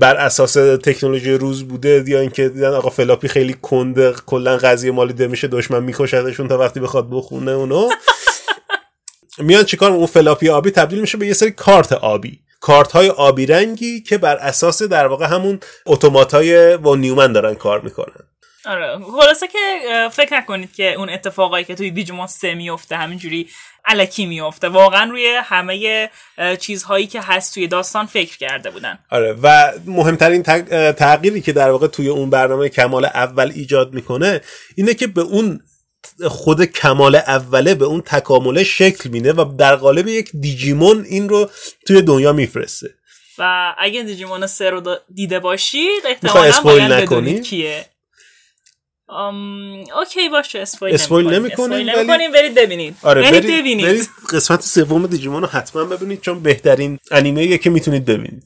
[0.00, 5.26] بر اساس تکنولوژی روز بوده یا اینکه دیدن آقا فلاپی خیلی کند کلا قضیه مالیده
[5.26, 7.88] میشه دشمن میکشدشون تا وقتی بخواد بخونه اونو.
[9.38, 12.40] میان چیکار اون فلاپی آبی تبدیل میشه به یه سری کارت آبی.
[12.60, 17.54] کارت های آبی رنگی که بر اساس در واقع همون اتومات های فون نیومن دارن
[17.54, 18.31] کار می‌کنن.
[18.66, 19.58] آره خلاصه که
[20.12, 23.48] فکر نکنید که اون اتفاقایی که توی دیجیمون سه میفته همینجوری
[23.84, 26.10] علکی میفته واقعا روی همه
[26.60, 28.98] چیزهایی که هست توی داستان فکر کرده بودن.
[29.10, 30.42] آره و مهمترین
[30.92, 34.40] تغییری که در واقع توی اون برنامه کمال اول ایجاد می‌کنه
[34.76, 35.60] اینه که به اون
[36.28, 41.50] خود کمال اوله به اون تکامله شکل میده و در قالب یک دیجیمون این رو
[41.86, 42.94] توی دنیا میفرسته.
[43.38, 47.86] و اگه دیجیمون سه رو دیده باشید احتمالا باید بدونید کیه.
[49.12, 49.72] ام...
[49.96, 51.88] okay باشه spoil, spoil نمی‌کنیم.
[52.08, 52.28] ولی...
[52.28, 52.96] برید ببینید.
[53.02, 53.86] آره برید, ببینید.
[53.86, 58.42] برید قسمت سوم دیجیمون رو حتما ببینید چون بهترین انیمه که می‌تونید ببینید.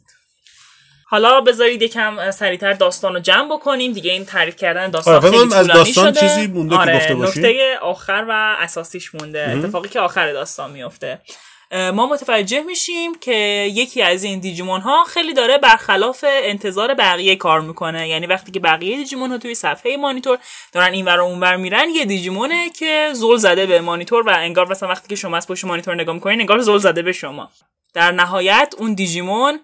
[1.09, 3.93] حالا بذارید یکم سریعتر داستان رو جمع بکنیم.
[3.93, 6.21] دیگه این تعریف کردن داستان آره خیلی از داستان شده.
[6.21, 7.41] چیزی مونده آره، که گفته باشی.
[7.41, 9.55] نکته آخر و اساسیش مونده.
[9.59, 11.21] اتفاقی که آخر داستان میفته
[11.73, 13.35] ما متوجه میشیم که
[13.75, 18.09] یکی از این دیجیمون ها خیلی داره برخلاف انتظار بقیه کار می‌کنه.
[18.09, 20.39] یعنی وقتی که بقیه دیجیمون ها توی صفحه مانیتور
[20.73, 24.89] دارن این ور اون میرن یه دیجیمونه که زل زده به مانیتور و انگار مثلا
[24.89, 27.51] وقتی که شما از پشت مانیتور نگاه می‌کنین انگار زل زده به شما.
[27.95, 29.61] در نهایت اون دیجیمون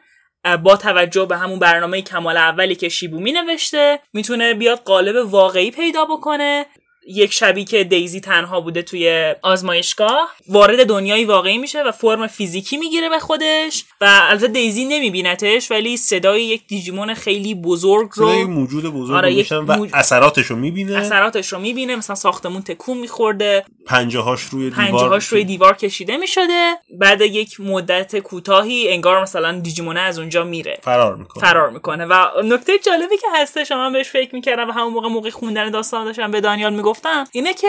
[0.63, 6.05] با توجه به همون برنامه کمال اولی که شیبومی نوشته می‌تونه بیاد قالب واقعی پیدا
[6.05, 6.67] بکنه.
[7.07, 12.77] یک شبی که دیزی تنها بوده توی آزمایشگاه وارد دنیای واقعی میشه و فرم فیزیکی
[12.77, 13.85] می‌گیره به خودش.
[14.03, 19.35] و البته دیزی نمیبینتش ولی صدای یک دیجیمون خیلی بزرگ رو صدای موجود بزرگ آره
[19.35, 19.91] میشن و موج...
[19.93, 20.97] اثراتش رو می‌بینه.
[20.97, 23.65] اثراتش رو می‌بینه مثلا ساختمون تکون میخورده.
[23.87, 26.75] پنجه هاش روی دیوار پنجه هاش روی دیوار کشیده می‌شده.
[26.99, 30.79] بعد یک مدت کوتاهی انگار مثلا دیجیمونه از اونجا میره.
[30.83, 31.41] فرار می‌کنه.
[31.45, 32.05] فرار می‌کنه.
[32.05, 36.05] و نکته جالبی که هستش شما بهش فکر می‌کردم و همون موقع موقع خوندن داستان
[36.05, 37.69] داشتم به دانیال می‌گفت گفتم اینه که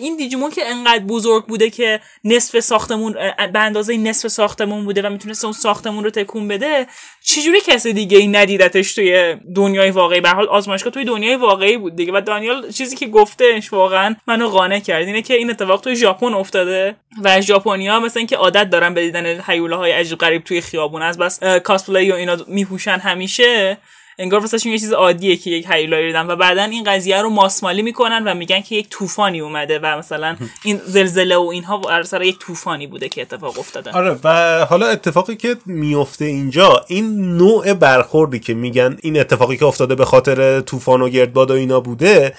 [0.00, 3.12] این دیجیمون که انقدر بزرگ بوده که نصف ساختمون
[3.52, 6.86] به اندازه نصف ساختمون بوده و می‌تونست اون ساختمون رو تکون بده
[7.24, 11.96] چجوری کسی دیگه این ندیدتش توی دنیای واقعی؟ به حال آزمایشگاه توی دنیای واقعی بود
[11.96, 12.12] دیگه.
[12.12, 16.34] و دانیال چیزی که گفتش واقعا منو قانع کرد اینه که این اتفاق توی ژاپن
[16.34, 21.02] افتاده و ژاپنیا مثلا اینکه عادت دارن به دیدن هیوله های عجیب غریب توی خیابون.
[21.02, 23.78] از بس کاسپلی و اینا میپوشن همیشه.
[24.18, 27.82] انگار واسه یه چیز عادیه که یک هیولایی دیدن و بعدا این قضیه رو ماسمالی
[27.82, 32.38] می‌کنن و میگن که یک طوفانی اومده و مثلا این زلزله و اینها سر یک
[32.38, 33.90] طوفانی بوده که اتفاق افتاده.
[33.90, 39.64] آره و حالا اتفاقی که میفته اینجا این نوع برخوردی که میگن این اتفاقی که
[39.64, 42.34] افتاده به خاطر طوفان و گردباد و اینا بوده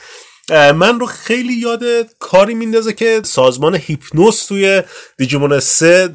[0.49, 1.83] من رو خیلی یاد
[2.19, 4.81] کاری میندازه که سازمان هیپنوس توی
[5.17, 6.09] دیجیمون سه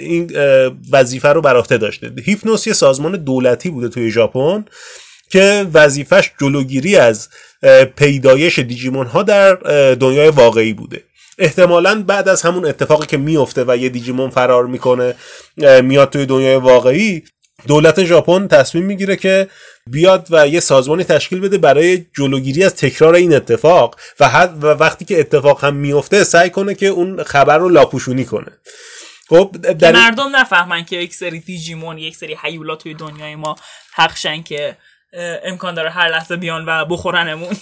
[0.00, 0.30] این
[0.90, 2.12] وظیفه رو بر عهده داشته.
[2.24, 4.64] هیپنوس یه سازمان دولتی بوده توی ژاپن
[5.30, 7.28] که وظیفش جلوگیری از
[7.96, 9.54] پیدایش دیجیمون ها در
[9.94, 11.04] دنیای واقعی بوده.
[11.38, 15.14] احتمالا بعد از همون اتفاقی که میفته و یه دیجیمون فرار می‌کنه
[15.82, 17.22] میاد توی دنیای واقعی
[17.66, 19.48] دولت ژاپن تصمیم می‌گیره که
[19.90, 25.04] بیاد و یه سازمانی تشکیل بده برای جلوگیری از تکرار این اتفاق و, و وقتی
[25.04, 28.52] که اتفاق هم میفته سعی کنه که اون خبر رو لاپوشونی کنه.
[29.28, 29.92] خب در...
[29.92, 33.56] مردم نفهمن که یک سری دیجیمون یک سری حیولا توی دنیای ما
[33.96, 34.76] پخشن که
[35.44, 37.56] امکان داره هر لحظه بیان و بخورنمون.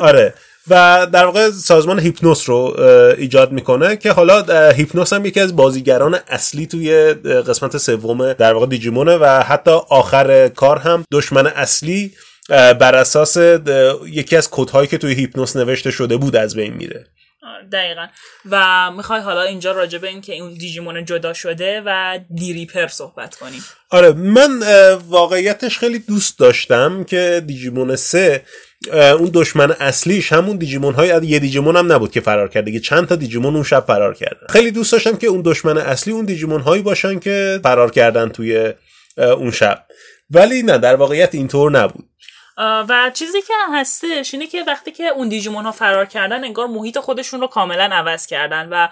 [0.00, 0.34] آره.
[0.68, 2.80] و در واقع سازمان هیپنوس رو
[3.18, 8.66] ایجاد می‌کنه که حالا هیپنوس هم یکی از بازیگران اصلی توی قسمت سوم در واقع
[8.66, 12.12] دیجیمونه و حتی آخر کار هم دشمن اصلی
[12.48, 13.36] بر اساس
[14.06, 17.06] یکی از کدهایی که توی هیپنوس نوشته شده بود از بین میره.
[17.72, 18.06] دقیقا.
[18.50, 23.34] و می‌خوای حالا اینجا راجع به این که اون دیجیمون جدا شده و دیریپر صحبت
[23.34, 23.64] کنیم.
[23.90, 24.62] آره من
[25.08, 28.42] واقعیتش خیلی دوست داشتم که دیجیمون سه
[28.92, 33.08] اون دشمن اصلیش همون دیجیمون های یه دیجیمون هم نبود که فرار کرده دیگه چند
[33.08, 34.46] تا دیجیمون اون شب فرار کردن.
[34.48, 38.72] خیلی دوست داشتم که اون دشمن اصلی اون دیجیمون هایی باشن که فرار کردن توی
[39.16, 39.84] اون شب.
[40.30, 42.08] ولی نه در واقعیت اینطور نبود.
[42.58, 46.98] و چیزی که هستش اینه که وقتی که اون دیجیمون ها فرار کردن انگار محیط
[46.98, 48.88] خودشون رو کاملا عوض کردن و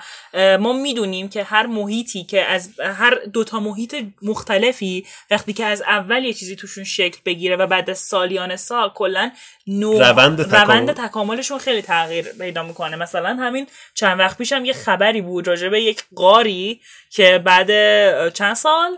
[0.56, 6.24] ما می‌دونیم که هر محیطی که از هر دوتا محیط مختلفی وقتی که از اول
[6.24, 9.30] یه چیزی توشون شکل بگیره و بعد از سالیان سال کلا
[9.66, 10.62] نوع روند تکامل.
[10.62, 15.68] روند تکاملشون خیلی تغییر پیدا می‌کنه مثلا همین چند وقت پیشم یه خبری بود راجع
[15.68, 16.80] به یک قاری
[17.10, 17.68] که بعد
[18.28, 18.96] چند سال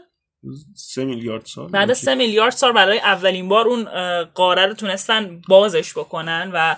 [0.76, 3.84] سه میلیارد سال بعد از سه میلیارد سال برای اولین بار اون
[4.24, 6.76] قاره رو تونستن بازش بکنن و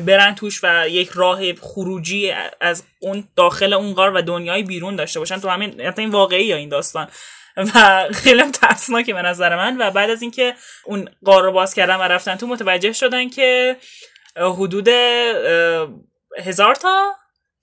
[0.00, 5.18] برن توش و یک راه خروجی از اون داخل اون قار و دنیای بیرون داشته
[5.18, 5.40] باشن.
[5.40, 7.08] تو همین حتی این واقعی یا این داستان.
[7.56, 9.76] و خیلی هم ترسناکه به نظر من.
[9.78, 10.54] و بعد از اینکه
[10.84, 13.76] اون قار رو باز کردن و رفتن تو متوجه شدن که
[14.36, 14.88] حدود
[16.38, 17.12] هزار تا؟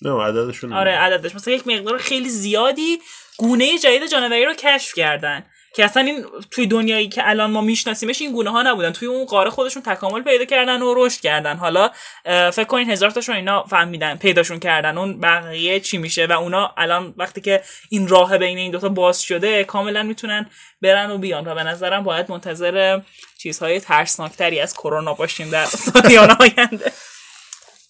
[0.01, 1.35] نه عددشون آره عددش.
[1.35, 2.99] مثلا یک مقدار خیلی زیادی
[3.37, 5.45] گونه جدید جانوری رو کشف کردن.
[5.75, 8.91] که اصلا این توی دنیایی که الان ما میشناسیمش این گونه ها نبودن.
[8.91, 11.57] توی اون قاره خودشون تکامل پیدا کردن و رشد کردن.
[11.57, 11.89] حالا
[12.25, 14.97] فکر کنین هزار تاشون اینا فهمیدن پیداشون کردن.
[14.97, 19.21] اون بقیه چی میشه؟ و اونا الان وقتی که این راه بین این دوتا باز
[19.21, 20.49] شده کاملا می‌تونن
[20.81, 21.47] برن و بیان.
[21.47, 22.99] و به نظرم باید منتظر
[23.37, 26.91] چیزهای ترسناکتری از کرونا باشیم در سالیان آینده.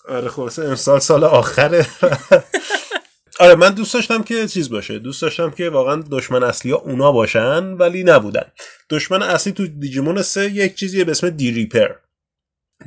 [0.09, 1.85] آره خلاصه امسال سال آخره.
[3.43, 4.99] آره من دوست داشتم که چیز باشه.
[4.99, 8.45] دوست داشتم که واقعا دشمن اصلی ها اونا باشن ولی نبودن.
[8.89, 11.91] دشمن اصلی تو دیجیمون سه یک چیزیه به اسم دی ریپر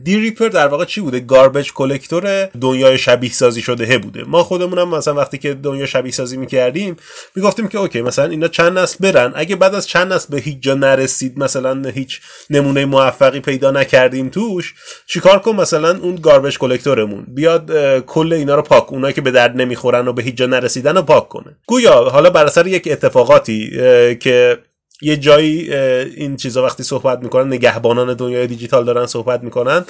[0.05, 4.25] D-Reaper در واقع چی بوده؟ garbage collector دنیای شبیه سازی شده بوده.
[4.25, 6.97] ما خودمونم مثلا وقتی که دنیا شبیه سازی می‌کردیم
[7.35, 10.61] می‌گفتیم که okay مثلا اینا چند نسل برن؟ اگه بعد از چند نسل به هیچ
[10.61, 12.21] جا نرسید مثلا هیچ
[12.51, 14.75] نمونه موفقی پیدا نکردیم توش
[15.07, 19.31] چیکار کن مثلا اون garbage collector مون بیاد کل اینا رو پاک اونایی که به
[19.31, 21.57] درد نمی‌خورن و به هیچ جا نرسیدن رو پاک کنه.
[21.67, 23.71] گویا حالا بر اثر یک اتفاقاتی
[24.21, 24.59] که
[25.03, 29.85] یه جایی این چیزا وقتی صحبت می‌کنن نگهبانان دنیای دیجیتال دارن صحبت می‌کنن.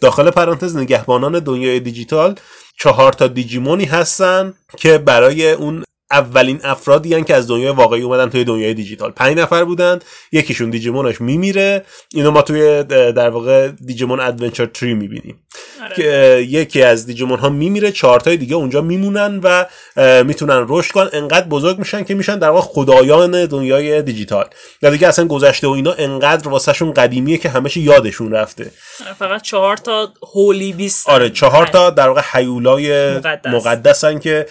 [0.00, 2.34] داخل پرانتز نگهبانان دنیای دیجیتال
[2.80, 8.30] چهار تا دیجیمونی هستن که برای اون اولین افرادی هن که از دنیای واقعی اومدن
[8.30, 9.10] توی دنیای دیجیتال.
[9.10, 9.98] پنج نفر بودن
[10.32, 11.84] یکیشون دیجیمونش میمیره.
[12.14, 15.38] اینو ما توی در واقع Digimon Adventure tri می‌بینیم.
[15.84, 15.94] آره.
[15.94, 19.64] که یکی از دیجیمون ها میمیره چهارتای دیگه اونجا میمونن و
[20.24, 21.08] می‌تونن رشد کنن.
[21.12, 24.44] انقدر بزرگ میشن که میشن در واقع خدایان دنیای دیجیتال.
[24.82, 28.70] یا دیگه اصلا گذشته و اینا انقدر واسهشون قدیمیه که همش یادشون رفته.
[29.18, 33.52] فقط چهار تا هولی بیست آره چهار تا در واقع حیولای مقدس.
[33.54, 34.46] مقدسن که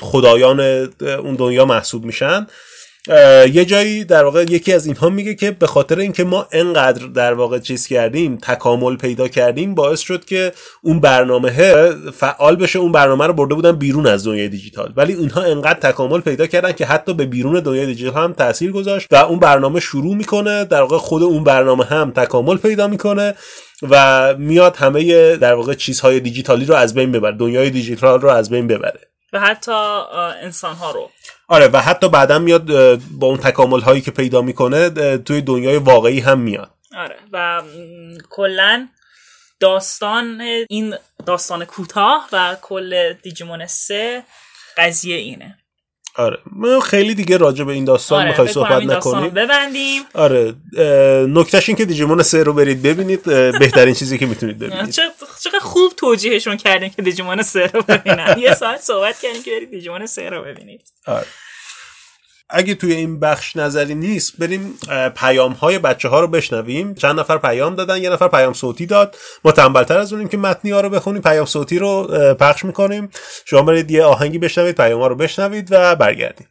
[0.00, 2.46] خدایان اون دنیا محسوب میشن.
[3.52, 7.34] یه جایی در واقع یکی از اینها میگه که به خاطر اینکه ما انقدر در
[7.34, 11.50] واقع چیز کردیم تکامل پیدا کردیم باعث شد که اون برنامه
[12.10, 14.92] فعال بشه اون برنامه رو برده بودن بیرون از دنیای دیجیتال.
[14.96, 19.06] ولی اونها انقدر تکامل پیدا کردن که حتی به بیرون دنیای دیجیتال هم تاثیر گذاشت
[19.10, 23.34] و اون برنامه شروع می‌کنه در واقع خود اون برنامه هم تکامل پیدا می‌کنه
[23.90, 28.50] و میاد همه در واقع چیزهای دیجیتالی رو از بین ببره دنیای دیجیتال رو از
[28.50, 29.00] بین ببره.
[29.34, 29.72] و حتی
[30.42, 31.10] انسان ها رو.
[31.48, 32.66] آره و حتی بعدا میاد
[33.10, 36.70] با اون تکامل هایی که پیدا می‌کنه توی دنیای واقعی هم میاد.
[36.96, 37.62] آره و
[38.30, 38.88] کلا
[39.60, 40.94] داستان این
[41.26, 44.22] داستان کوتاه و کل دیجیمون سه
[44.76, 45.58] قضیه اینه.
[46.16, 46.38] آره.
[46.52, 50.02] ما خیلی دیگه راجع به این داستان آره می‌خوای صحبت نکنیم ببندیم.
[50.14, 50.54] آره
[51.28, 53.22] نکتهش این که دیجیمون سه رو برید ببینید
[53.58, 54.90] بهترین چیزی که می‌تونید ببینید.
[54.90, 58.36] چقدر خوب توجیهشون کردیم که دیجیمون سه رو ببینن.
[58.38, 60.82] یه ساعت صحبت کردیم که برید دیجیمون سه رو ببینید.
[61.06, 61.26] آره.
[62.50, 64.78] اگه توی این بخش نظری نیست بریم
[65.16, 66.94] پیام های بچه ها رو بشنویم.
[66.94, 69.16] چند نفر پیام دادن یه نفر پیام صوتی داد.
[69.44, 72.06] ما تنبلتر از اونیم که متنی ها رو بخونیم پیام صوتی رو
[72.40, 73.08] پخش می‌کنیم.
[73.44, 76.46] شما برید یه آهنگی بشنوید پیام ها رو بشنوید و برگردیم.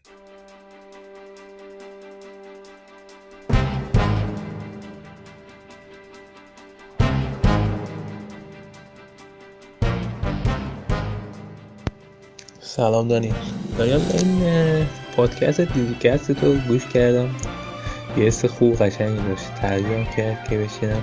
[12.76, 13.36] سلام دانیال
[13.78, 14.44] دانیال این
[15.16, 17.30] پادکست دیجیکست تو گوش کردم.
[18.18, 19.56] یه حس خوب قشنگی داشت.
[19.56, 21.02] ترجمه کرد که بشینم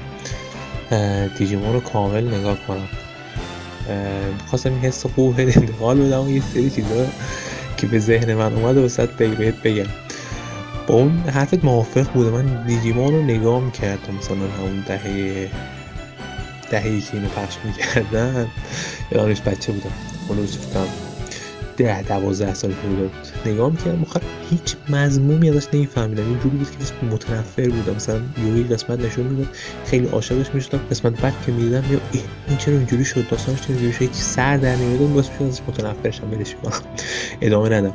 [1.39, 2.89] دیجیمون رو کامل نگاه کنم.
[4.43, 7.07] می‌خواستم این حس خوب انتقال بدم یه سری چیزا
[7.77, 9.91] که به ذهن من اومد و وسط بهت بگم.
[10.87, 14.15] با اون حرفت موافق بوده من دیجیمون رو نگاه می‌کردم.
[14.15, 15.49] مثلا همون دهه
[16.71, 18.47] دههی که اینو پخش می‌کردن.
[19.13, 19.93] یادش بچه بودم.
[20.29, 21.10] روز فکرم
[21.81, 24.21] ده دوازده سال بوده بود نگاه می‌کردم آخر
[24.51, 26.23] هیچ مضمومی ازش نمیفهمیدم.
[26.23, 29.49] اینجوری بود که متنفر بودم مثلا یوی قسمت نشون می‌داد
[29.85, 33.69] خیلی عاشقش می‌شدم قسمت بعد که می‌دیدم یا ای این چرا اینجوری شد؟ داستانش چرا
[33.69, 36.73] اینجوری شد؟ هیچ سر در نمیدم باعث می‌شد ازش متنفرشم ولش کنم
[37.41, 37.95] ادامه ندم.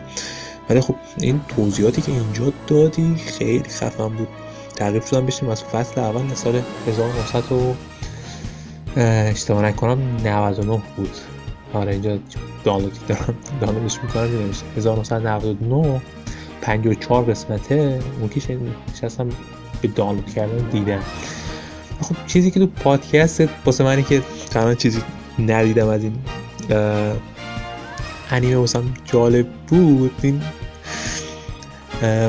[0.70, 4.28] ولی خب این توضیحاتی که اینجا دادی خیلی خفن بود.
[4.76, 7.74] تغییر شدم بشیم از فصل اول سال 1900 و
[8.98, 11.10] اشتباه نکنم 99 بود.
[11.76, 12.18] آره اینجا
[12.64, 16.02] دانلودی دارم دانلودش می‌کنم دیدم 1999
[16.62, 18.00] 54 قسمته.
[18.20, 18.58] اون که
[18.94, 19.30] نشستم
[19.82, 21.00] به دانلود کردن دیدم.
[22.02, 25.02] خب چیزی که تو پادکست واسه منی که تمام چیزی
[25.40, 26.14] ندیدم از این
[28.32, 30.42] انیمه واسم جالب بود این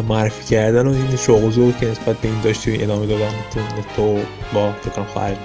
[0.08, 3.30] معرفی کردن و این شوق که نسبت به این داشتی ادامه دادن.
[3.96, 4.18] تو,
[4.54, 5.36] با فکرم خواهر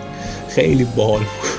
[0.49, 1.50] خیلی باحال بود.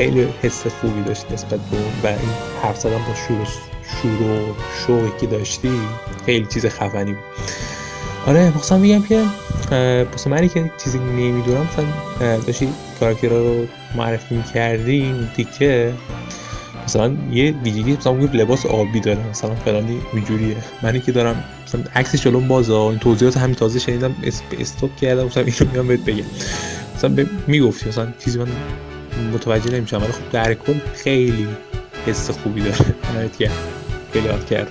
[0.00, 2.30] خیلی حس خوبی داشت نسبت به اون و این
[2.62, 3.48] حرف زدن با شور
[4.02, 4.54] شور و
[4.86, 5.70] شوقی که داشتی
[6.26, 7.22] خیلی چیز خفنی بود.
[8.26, 9.24] آره مخصوصا میگم که
[10.10, 12.68] واسه منی که چیزی نمی‌دونم مثلا داشتی
[13.00, 15.92] کاراکتر رو معرفی می‌کردی اون تیکه.
[16.84, 22.22] مثلا یه ویژگی مثلا لباس آبی داره مثلا فلانی اینجوریه منی که دارم مثلا عکسش
[22.22, 24.14] جلوم بازه این توضیحات همین تازه شنیدم
[24.60, 26.24] استوب کردم مثلا اینو میام بهت بگم.
[26.96, 28.48] مثلا می‌گفتی مثلا چیزی من
[29.32, 31.48] متوجه نمیشم ولی خب در کل خیلی
[32.06, 32.94] حس خوبی داره.
[33.14, 33.50] نهایت
[34.12, 34.70] خیلی یاد کرد.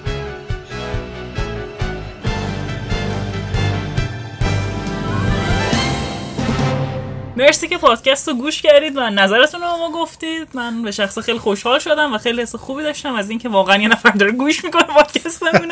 [7.38, 10.48] مرسی که پادکست رو گوش کردید و نظرتون رو ما گفتید.
[10.54, 13.88] من به شخص خیلی خوشحال شدم و خیلی حس خوبی داشتم از اینکه واقعا یه
[13.88, 15.70] نفر داره گوش می‌کنه پادکستمون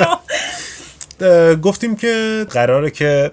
[1.63, 3.31] گفتیم که قراره که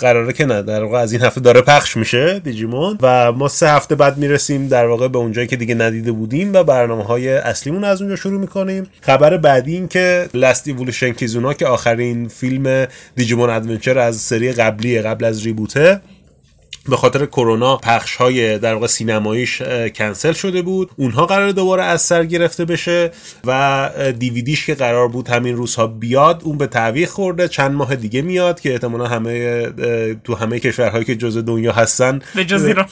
[0.00, 0.62] قراره که نه.
[0.62, 4.68] در واقع از این هفته داره پخش میشه دیجیمون و ما سه هفته بعد می‌رسیم
[4.68, 8.40] در واقع به اونجایی که دیگه ندیده بودیم و برنامه های اصلیمون از اونجا شروع
[8.40, 8.86] می‌کنیم.
[9.00, 12.86] خبر بعدی این که Last Evolution Kizuna که آخرین فیلم
[13.16, 16.00] Digimon Adventure از سری قبلی قبل از reboot ه
[16.88, 19.62] به خاطر کرونا پخش های در واقع سینماییش
[19.94, 20.90] کنسل شده بود.
[20.96, 23.10] اونها قرار دوباره از سر گرفته بشه
[23.44, 27.48] و دیویدیش که قرار بود همین روزها بیاد اون به تعویق خورده.
[27.48, 29.66] چند ماه دیگه میاد که احتمالا همه
[30.24, 32.86] تو همه کشورهایی که جزء دنیا هستن به جز ایران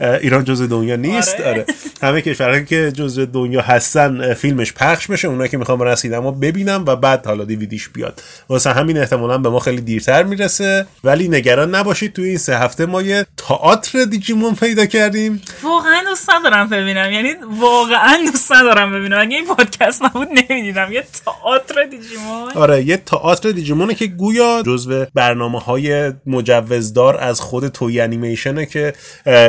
[0.00, 1.34] ایران جزء دنیا نیست.
[1.40, 1.66] آره, آره.
[2.02, 6.84] همه کشورهایی که جزء دنیا هستن فیلمش پخش بشه اونایی که می‌خوام برن سینما ببینم
[6.86, 8.22] و بعد حالا دیویدیش بیاد.
[8.48, 10.86] واسه همین احتمالا به ما خیلی دیرتر می‌رسه.
[11.04, 15.42] ولی نگران نباشید توی این سه هفته ما یه تئاتر دیجیمون پیدا کردیم.
[15.62, 17.12] واقعا دوست ندارم ببینم.
[17.12, 19.20] یعنی واقعا دوست ندارم ببینم.
[19.20, 20.92] اگه این پادکست نبود نمی‌دیدم.
[20.92, 22.52] یه تئاتر دیجیمون.
[22.54, 28.92] آره یه تئاتر دیجیمونه که گویا جزو برنامه های مجوزدار از خود توی انیمیشنه که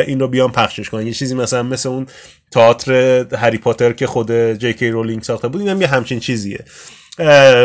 [0.07, 1.07] این رو بیان پخشش کنن.
[1.07, 2.05] یه چیزی مثلا مثل اون
[2.51, 6.65] تئاتر هری پاتر که خود جی کی رولینگ ساخته بود اینم یه همچین چیزیه.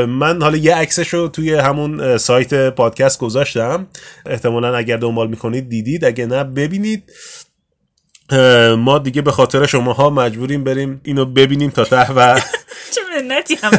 [0.08, 3.86] من حالا یه عکسش رو توی همون سایت پادکست گذاشتم.
[4.26, 7.12] احتمالا اگر دنبال می‌کنید دیدید اگه نه ببینید.
[8.78, 12.40] ما دیگه به خاطر شماها مجبوریم بریم اینو ببینیم تا ته و
[12.94, 13.70] چه منتی هم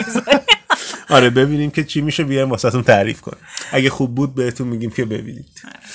[1.10, 3.40] آره ببینیم که چی میشه بیایم واسهتون تعریف کنیم.
[3.72, 5.46] اگه خوب بود بهتون میگیم که ببینید.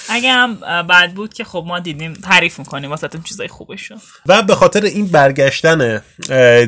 [0.09, 0.55] اگه هم
[0.89, 3.95] بد بود که خب ما دیدیم تعریف می‌کنیم واسهتون چیزای خوبشو.
[4.27, 6.03] و به خاطر این برگشتن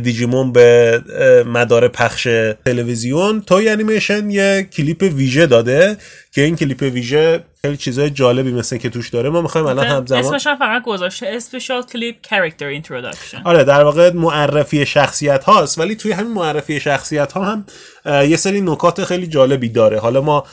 [0.03, 1.03] دیجیمون به
[1.47, 2.28] مدار پخش
[2.64, 5.97] تلویزیون توی انیمیشن یه کلیپ ویژه داده
[6.32, 9.30] که این کلیپ ویژه خیلی چیزای جالبی مثل که توش داره.
[9.30, 14.12] ما می‌خوایم الان همزمان اسمش هم فقط گذاشته special clip character introduction آره در واقع
[14.12, 17.64] معرفی شخصیت هاست ولی توی همین معرفی شخصیت ها هم
[18.04, 20.00] یه سری نکات خیلی جالبی داره.
[20.00, 20.44] حالا ما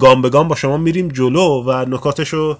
[0.00, 2.58] گام به گام با شما میریم جلو و نکاتشو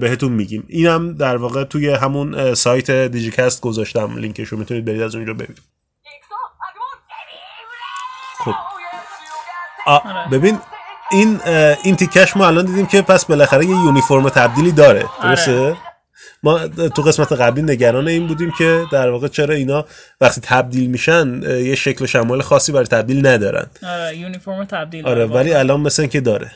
[0.00, 0.64] بهتون میگیم.
[0.68, 4.18] اینم در واقع توی همون سایت دیجیکست گذاشتم.
[4.18, 5.62] لینکشو می‌تونید برید از اونجا ببینید.
[8.38, 8.54] خب.
[10.32, 10.58] ببین
[11.12, 11.40] این
[11.82, 15.04] این تیکش ما الان دیدیم که پس بالاخره یه یونیفرم تبدیلی داره.
[15.22, 15.76] درسته؟ آره.
[16.42, 19.84] ما تو قسمت قبلی نگران این بودیم که در واقع چرا اینا
[20.20, 23.66] وقتی تبدیل میشن یه شکل شمال خاصی برای تبدیل ندارن.
[23.82, 26.52] آره یونیفرم تبدیل آره ولی الان مثل که داره.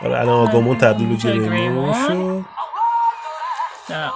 [0.00, 2.44] آره الان آگامون تبدیل شد.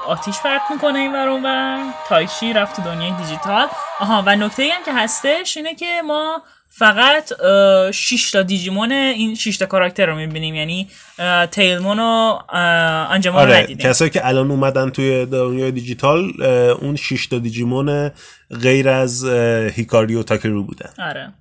[0.07, 1.79] آتیش پرت می‌کنه این ور و
[2.09, 3.69] تایشی رفت تو دنیای دیجیتال.
[4.01, 6.43] آها و نکته هم که هستش اینه که ما
[6.79, 7.33] فقط
[7.91, 10.55] 6 تا دیجیمون این 6 تا کاراکتر رو می‌بینیم.
[10.55, 10.89] یعنی
[11.51, 12.39] تیلمون و
[13.11, 18.11] انجمان آره کسایی که الان اومدن توی دنیای دیجیتال اون 6 تا دیجیمون
[18.63, 19.25] غیر از
[19.75, 20.91] هیکاری و تاکرو بودن.
[20.99, 21.33] آره.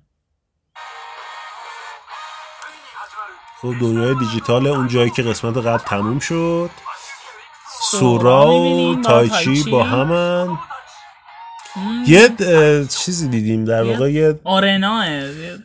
[3.62, 6.70] خب دنیای دیجیتال اون جایی که قسمت قبل تموم شد.
[7.90, 9.70] سورا و تایچی.
[9.70, 10.58] با همن.
[12.06, 12.28] یه
[12.88, 15.04] چیزی دیدیم در واقع یه آرنا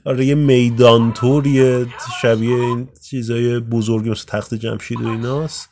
[0.06, 1.14] آره یه میدان
[1.46, 1.86] یه
[2.22, 5.70] شبیه این چیزای بزرگی مثل تخت جمشید و ایناست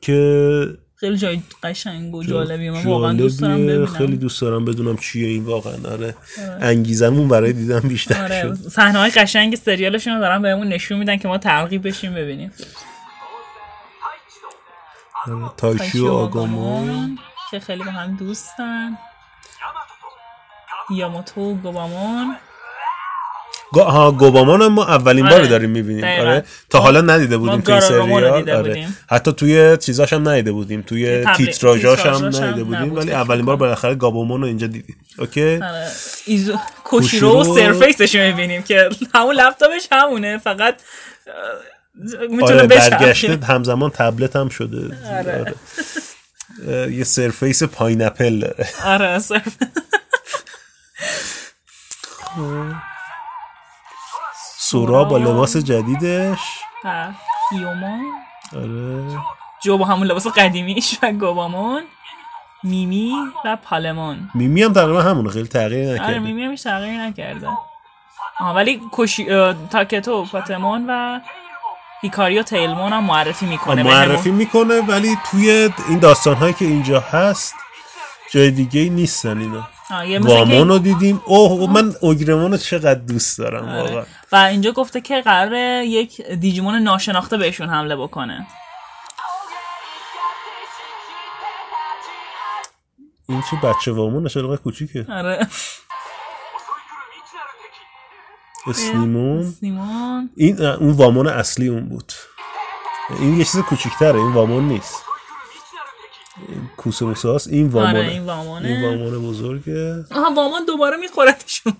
[0.00, 3.78] که خیلی جای قشنگ و جالبی من واقعا دوست دارم جالبیه.
[3.78, 3.98] ببینم.
[3.98, 6.14] خیلی دوست دارم بدونم چیه این واقعا آره.
[6.60, 8.42] انگیزمون برای دیدن بیشتر آره.
[8.42, 8.54] شد.
[8.54, 12.52] صحنه های قشنگ سریالشون رو دارن بهمون نشون میدن که ما ترغیب بشیم ببینیم.
[15.26, 17.18] آره، تایشی و آگامون
[17.50, 18.98] که خیلی با هم دوستن.
[20.90, 21.54] یاماتو
[23.72, 23.84] گا...
[23.84, 25.38] ها گوبامان هم ما اولین آره.
[25.38, 26.02] بار داریم می‌بینیم.
[26.02, 26.22] دقیقاً.
[26.22, 26.44] آره.
[26.70, 28.50] تا حالا ندیده بودیم تو این گاراگامون رو سریال.
[28.50, 28.88] آره.
[29.10, 30.82] حتی توی چیزاش هم ندیده بودیم.
[30.82, 32.96] توی تیتراژاش هم ندیده بودیم.
[32.96, 33.56] ولی اولین بار.
[33.56, 34.96] بالاخره گابومون رو اینجا دیدیم.
[35.18, 35.88] اوکی؟ آره.
[36.26, 40.38] ایزو کوشیرو و سرفیسش رو می‌بینیم که همون لپتاپش همونه.
[40.38, 40.76] فقط
[42.30, 44.96] می‌تونه آره برگشته همزمان تبلت هم شده.
[45.18, 45.40] آره.
[45.40, 45.54] آره.
[46.92, 49.56] یه سرفیس پاینپل داره آره صرف
[54.58, 56.38] سورا با لباس جدیدش.
[56.84, 57.08] و
[57.50, 57.98] کیوما
[58.56, 59.18] آره.
[59.62, 61.82] جو با همون لباس قدیمیش و گوبامون
[62.62, 63.12] میمی
[63.44, 66.18] و پالمون میمی هم تقریبا همونه خیلی تغییر آره نکرده.
[66.18, 67.48] میمی همیش تغییر نکرده.
[68.40, 69.30] آه ولی کوشی...
[69.30, 71.20] اه، تاکتو پاتمون و
[72.00, 77.00] هیکاری و تیلمون هم معرفی می‌کنه معرفی می‌کنه ولی توی این داستان هایی که اینجا
[77.00, 77.54] هست
[78.30, 79.68] جای دیگه نیستن اینا.
[79.90, 81.22] وامان رو دیدیم.
[81.24, 83.82] اوه من اوگرمان رو چقدر دوست دارم آره.
[83.82, 84.04] واقعا.
[84.32, 88.46] و اینجا گفته که قراره یک دیجیمون ناشناخته بهشون حمله بکنه.
[93.28, 95.06] این چه بچه وامونه چرا کوچیکه.
[95.08, 95.46] آره.
[98.66, 99.54] اسلیمون
[100.36, 102.12] این اون وامان اصلی اون بود.
[103.18, 105.04] این یه چیز کوچیکتره این وامان نیست.
[106.76, 107.98] کوسه موسه هست این وامانه.
[107.98, 108.68] آره این وامانه.
[108.68, 110.04] این وامان بزرگه.
[110.10, 111.72] آها وامان دوباره میخورتشون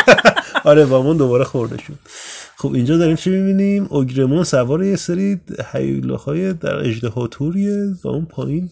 [0.64, 1.98] آره وامان دوباره خورده شد
[2.56, 5.40] خب اینجا داریم چی می‌بینیم؟ اوگرمون سوار یه سری
[5.72, 8.70] هیولاهای در اجده توریه و اون پایین.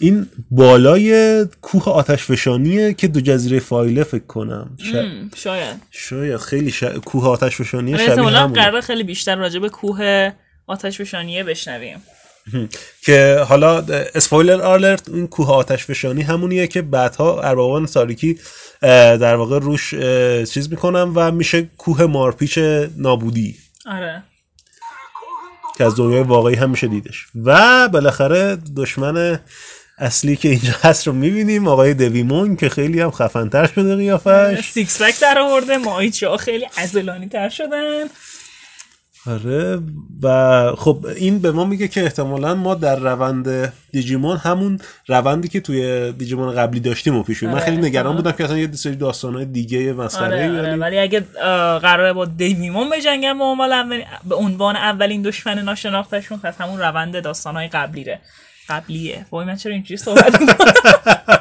[0.00, 4.76] این بالای کوه آتش فشانیه که دو جزیره فایله فکر کنم.
[4.78, 5.76] ش- شاید.
[5.90, 6.84] شاید خیلی ش...
[6.84, 8.62] کوه آتش فشانیه آره، شبیه همونه.
[8.62, 10.30] قراره خیلی بیشتر راجع به کوه
[10.66, 12.02] آتش فشانیه بشنویم.
[13.06, 13.78] که حالا
[14.14, 18.38] اسپویلر آلرت این کوه آتش فشانی همونیه که بعدها اربابان تاریکی
[18.82, 19.94] در واقع روش
[20.50, 22.58] چیز می‌کنن و میشه کوه مارپیچ
[22.96, 23.56] نابودی.
[23.86, 24.22] آره.
[25.78, 27.26] که از دنیای واقعی هم میشه دیدش.
[27.44, 29.40] و بالاخره دشمن
[29.98, 34.70] اصلی که اینجا هست رو می‌بینیم آقای دویمون که خیلی هم خفنتر شده قیافش.
[34.70, 35.78] six pack در آورده.
[35.78, 38.04] ماهیچه ها خیلی عضلانی تر شدن.
[39.26, 39.78] آره
[40.22, 45.60] و خب این به ما میگه که احتمالا ما در روند دیجیمون همون روندی که
[45.60, 47.50] توی دیجیمون قبلی داشتیم و پیش بریم.
[47.50, 48.16] من آره، خیلی نگران.
[48.16, 50.76] بودم که اصلا یه سری داستانهای دیگه مسخره آره, آره.
[50.76, 51.20] ولی اگه
[51.78, 57.22] قراره با دیویمون بجنگن به عنوان اولین به عنوان اولین دشمن ناشناختشون پس همون روند
[57.22, 58.20] داستانهای قبلیره.
[58.68, 59.26] قبلیه.
[59.30, 60.40] وای من چرا اینجوری صحبت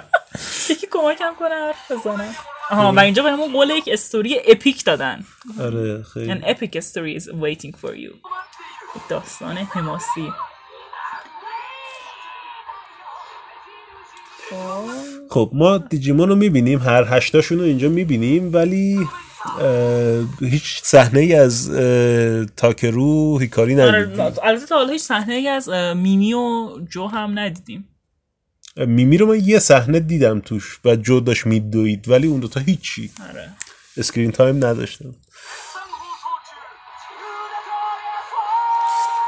[0.69, 2.35] یکی کمکم کنه حرف بزنم
[2.71, 5.25] آها و اینجا به همون قول یک استوری اپیک دادن.
[5.59, 6.33] آره خیلی.
[6.33, 8.13] An epic story is waiting for you.
[9.09, 10.31] داستان حماسی.
[15.29, 15.51] خب.
[15.53, 16.79] ما دیجیمون رو می‌بینیم.
[16.79, 19.07] هر هشتاشون رو اینجا می‌بینیم ولی
[20.41, 21.71] هیچ صحنه ای از
[22.57, 24.25] تاکرو هیکاری آره ندیدیم.
[24.43, 27.88] البته تا حالا هیچ صحنه ای از اه، میمی و جو هم ندیدیم.
[28.85, 33.11] میمی رو من یه صحنه دیدم توش و جو داشت میدوید ولی اون دوتا هیچی.
[33.29, 33.49] آره.
[33.97, 35.15] screen time نداشتم.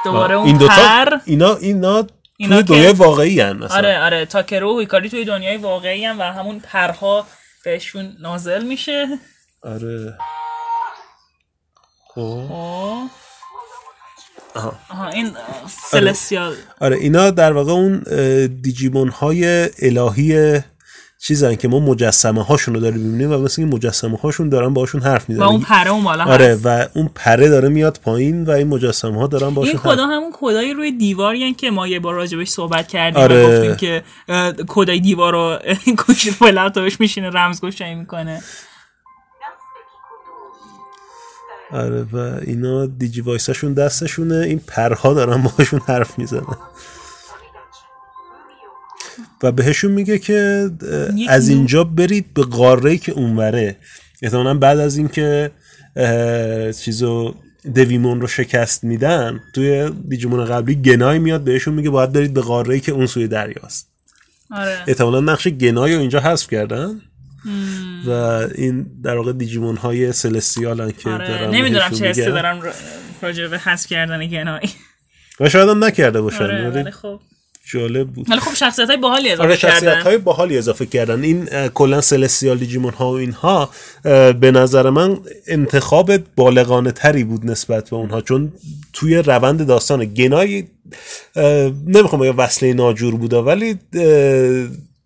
[0.05, 1.17] دوباره این اون دوتا پر.
[1.25, 3.77] اینا اینا اینا توی دنیای واقعی هن اصلا.
[3.77, 4.25] آره آره.
[4.25, 7.27] تاکرو و هیکاری توی دنیای واقعی هم و همون پرها
[7.65, 9.07] بهشون نازل میشه.
[9.63, 10.17] آره.
[12.07, 12.45] خب.
[12.49, 13.30] خب.
[14.55, 14.73] آها.
[14.89, 15.33] آها این اه،
[15.91, 18.03] سلسیال آره اینا در واقع اون
[18.61, 20.61] دیجیمون های الهی
[21.23, 25.01] چیزن که ما مجسمه هاشون رو داریم می‌بینیم و مثل این مجسمه هاشون دارن باشون
[25.01, 26.65] حرف و می‌زنن اون پره اون بالا آره هست.
[26.65, 30.11] و اون پره داره میاد پایین و این مجسمه ها دارن این باشون کدا حرف
[30.11, 33.45] همون کدای روی دیواری که ما یه بار راجبش صحبت کردیم آره.
[33.45, 34.03] و گفتیم که
[34.67, 35.59] کدای دیوار رو
[36.39, 38.41] با لپتاپش میشینه رمزگشایی می‌کنه.
[41.71, 44.35] آره و اینا دیجی وایساشون دستشونه.
[44.35, 46.57] این پرها دارن باشون حرف می‌زنن.
[49.43, 50.69] و بهشون میگه که
[51.27, 53.75] از اینجا برید به قاره که اونوره.
[54.21, 55.51] احتمالا بعد از اینکه
[56.79, 57.35] چیزو
[57.75, 62.79] دویمون رو شکست میدن توی دیجیمون قبلی گنای میاد بهشون میگه باید برید به قاره
[62.79, 63.87] که اون سوی دریاست
[64.51, 64.77] آره.
[64.87, 67.01] احتمالا نقش گنای رو اینجا حذف کردن.
[68.07, 68.11] و
[68.55, 72.25] این در واقع دیجیمون های سلستیال که آره دارن نمی‌دونم چه حسی.
[72.25, 72.71] دارم را-
[73.21, 74.69] راجع به حذف کردن گنایی.
[75.39, 77.19] و شاید هم نکرده باشن آره خب.
[77.73, 78.29] جالب بود.
[78.29, 80.01] ولی خب شخصیت های باحالی اضافه آره شخصیت کردن.
[80.01, 81.23] های باحالی اضافه کردن.
[81.23, 83.69] این کلا سلستیال دیجیمون ها و اینها
[84.33, 85.17] به نظر من
[85.47, 88.53] انتخاب بالغانه تری بود نسبت به اونها چون
[88.93, 90.63] توی روند داستان گنای
[91.35, 93.79] اه، نمی‌خوام بگم وصله ناجور بوده ولی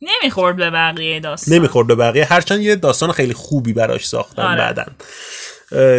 [0.02, 1.56] نمی‌خورد به بقیه داستان.
[1.58, 2.26] نمی‌خورد به بقیه.
[2.26, 4.58] هرچند یه داستان خیلی خوبی براش ساختن آره.
[4.58, 4.96] بعدن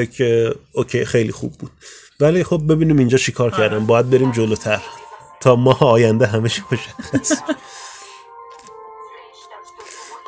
[0.07, 1.71] که اوکی خیلی خوب بود.
[2.21, 3.69] ولی خب ببینیم اینجا چیکار آره.
[3.69, 3.87] کردن.
[3.87, 4.81] باید بریم جلوتر.
[5.41, 7.33] تا ماه آینده همه چی مشخص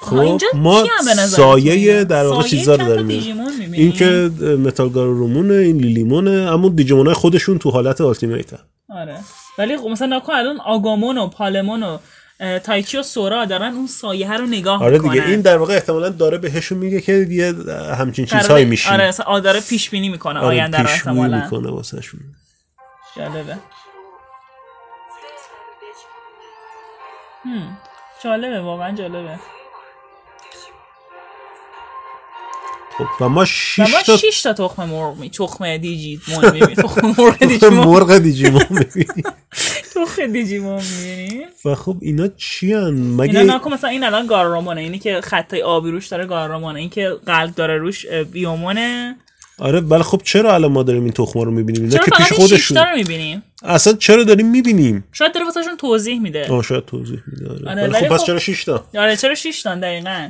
[0.02, 0.86] خب ما
[1.28, 3.08] سایه؟ در واقع چیزا رو داریم؟
[3.72, 4.30] این که
[4.64, 8.50] متالگار رومونه این لیلیمونه اما دیجیمون خودشون تو حالت التیمیت
[8.90, 9.16] آره.
[9.58, 11.98] ولی خب مثلا نکن الان آگامون و پالمون و
[12.64, 15.12] تایچی و سورا دارن اون سایه رو نگاه آره می‌کنن.
[15.12, 17.54] دیگه این در واقع احتمالا داره بهشون میگه که یه
[17.98, 21.44] همچین چیزهایی میشین آره داره پیش بینی می‌کنه آره آینده رو احتمالا.
[21.44, 22.20] می‌کنه واسهشون.
[23.16, 23.58] جالبه.
[27.44, 27.78] هم.
[28.24, 29.38] جالبه واقعا جالبه.
[32.98, 33.24] خب.
[33.24, 36.74] و ما و شش ما تا 6 تا تخم مرغ می تخم دیجی مون می‌بینیم.
[36.84, 37.86] تخم مرغ دیجیمون.
[37.86, 39.24] مرغ دیجیمون می‌بینیم.
[39.94, 41.46] تخم دیجیمون می‌بینیم.
[41.64, 45.90] و خب اینا چی؟ اینا مگه نکن مثلا این الان گارامونه اینی که خطای آبی
[45.90, 49.16] روش داره گارامونه این که قلب داره روش بیومونه
[49.58, 52.26] آره ولی خب چرا الان ما داریم این تخما رو می‌بینیم؟ اینا چرا که پیش
[52.26, 56.46] 6 خودشون تا رو می‌بینیم؟ اصلا چرا داریم می‌بینیم؟ شاید داره واسهشون توضیح میده.
[56.50, 57.70] آه شاید توضیح میده آره.
[57.70, 60.28] آره، ولی خب پس خب- چرا 6 تا آره چرا 6 تا دقیقا.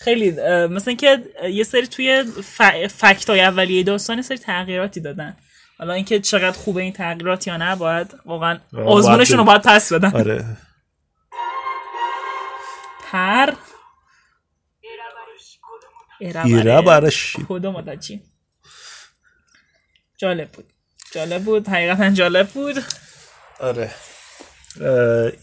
[0.00, 2.62] خیلی اه، مثل اینکه یه سری توی ف...
[2.86, 5.36] فکت های اولیه داستان یه سری تغییراتی دادن.
[5.78, 10.10] حالا اینکه چقدر خوبه این تغییرات یا نه باید واقعا آزمونشون رو باید پس بدن.
[10.14, 10.44] آره.
[13.12, 13.54] پر
[16.44, 18.22] ایره برش کدوم چی؟
[20.18, 20.72] جالب بود.
[21.12, 21.68] جالب بود.
[21.68, 22.84] حقیقتا جالب بود.
[23.60, 23.90] آره.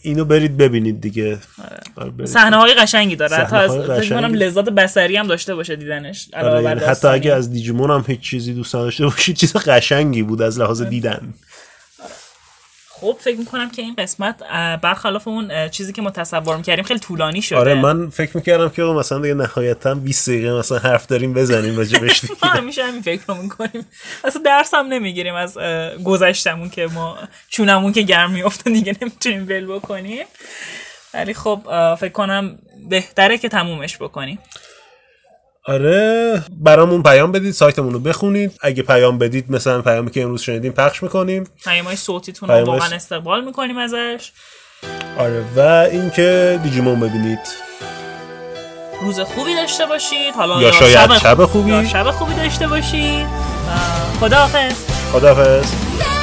[0.02, 1.38] اینو برید ببینید دیگه
[1.98, 2.26] آره، برید.
[2.26, 4.38] صحنه های قشنگی داره حتی از قشنگی.
[4.38, 7.08] لذت بصری هم داشته باشه دیدنش آره، یعنی حتی.
[7.08, 11.34] اگه از دیجیمون هم هیچ چیزی دوست نداشته باشید چیز قشنگی بود از لحاظ دیدن
[13.02, 14.40] خب فکر می‌کنم که این قسمت
[14.82, 17.60] برخلاف اون چیزی که ما تصور می‌کردیم خیلی طولانی شده.
[17.60, 22.22] آره من فکر می‌کردم که مثلا دیگه نهایتا 20 دقیقه مثلا حرف داریم بزنیم راجبش
[22.22, 22.34] دیگه.
[22.44, 23.86] ما همیشه همین فکر می‌کنیم.
[24.24, 25.58] اصلا درس هم نمی‌گیریم از
[26.04, 27.18] گذشتمون که ما
[27.50, 30.26] چونمون که گرم میفته دیگه نمی‌تونیم ول بکنیم.
[31.14, 31.62] ولی خب
[32.00, 34.40] فکر کنم بهتره که تمومش بکنیم.
[35.68, 36.44] آره.
[36.60, 38.52] برامون پیام بدید سایتمون رو بخونید.
[38.62, 41.44] اگه پیام بدید مثلا پیامی که امروز شنیدیم پخش می‌کنیم.
[41.64, 44.32] پیامهای صوتیتون رو واقعا استقبال می‌کنیم ازش.
[45.18, 45.44] آره.
[45.56, 45.60] و
[45.92, 47.40] اینکه دیجیمون ببینید.
[49.02, 50.34] روز خوبی داشته باشید.
[50.36, 51.70] حالا یا شاید شب خوبی.
[51.72, 53.28] یا شب خوبی داشته باشید.
[54.20, 54.76] خداحافظ.
[55.14, 56.17] خداحافظ「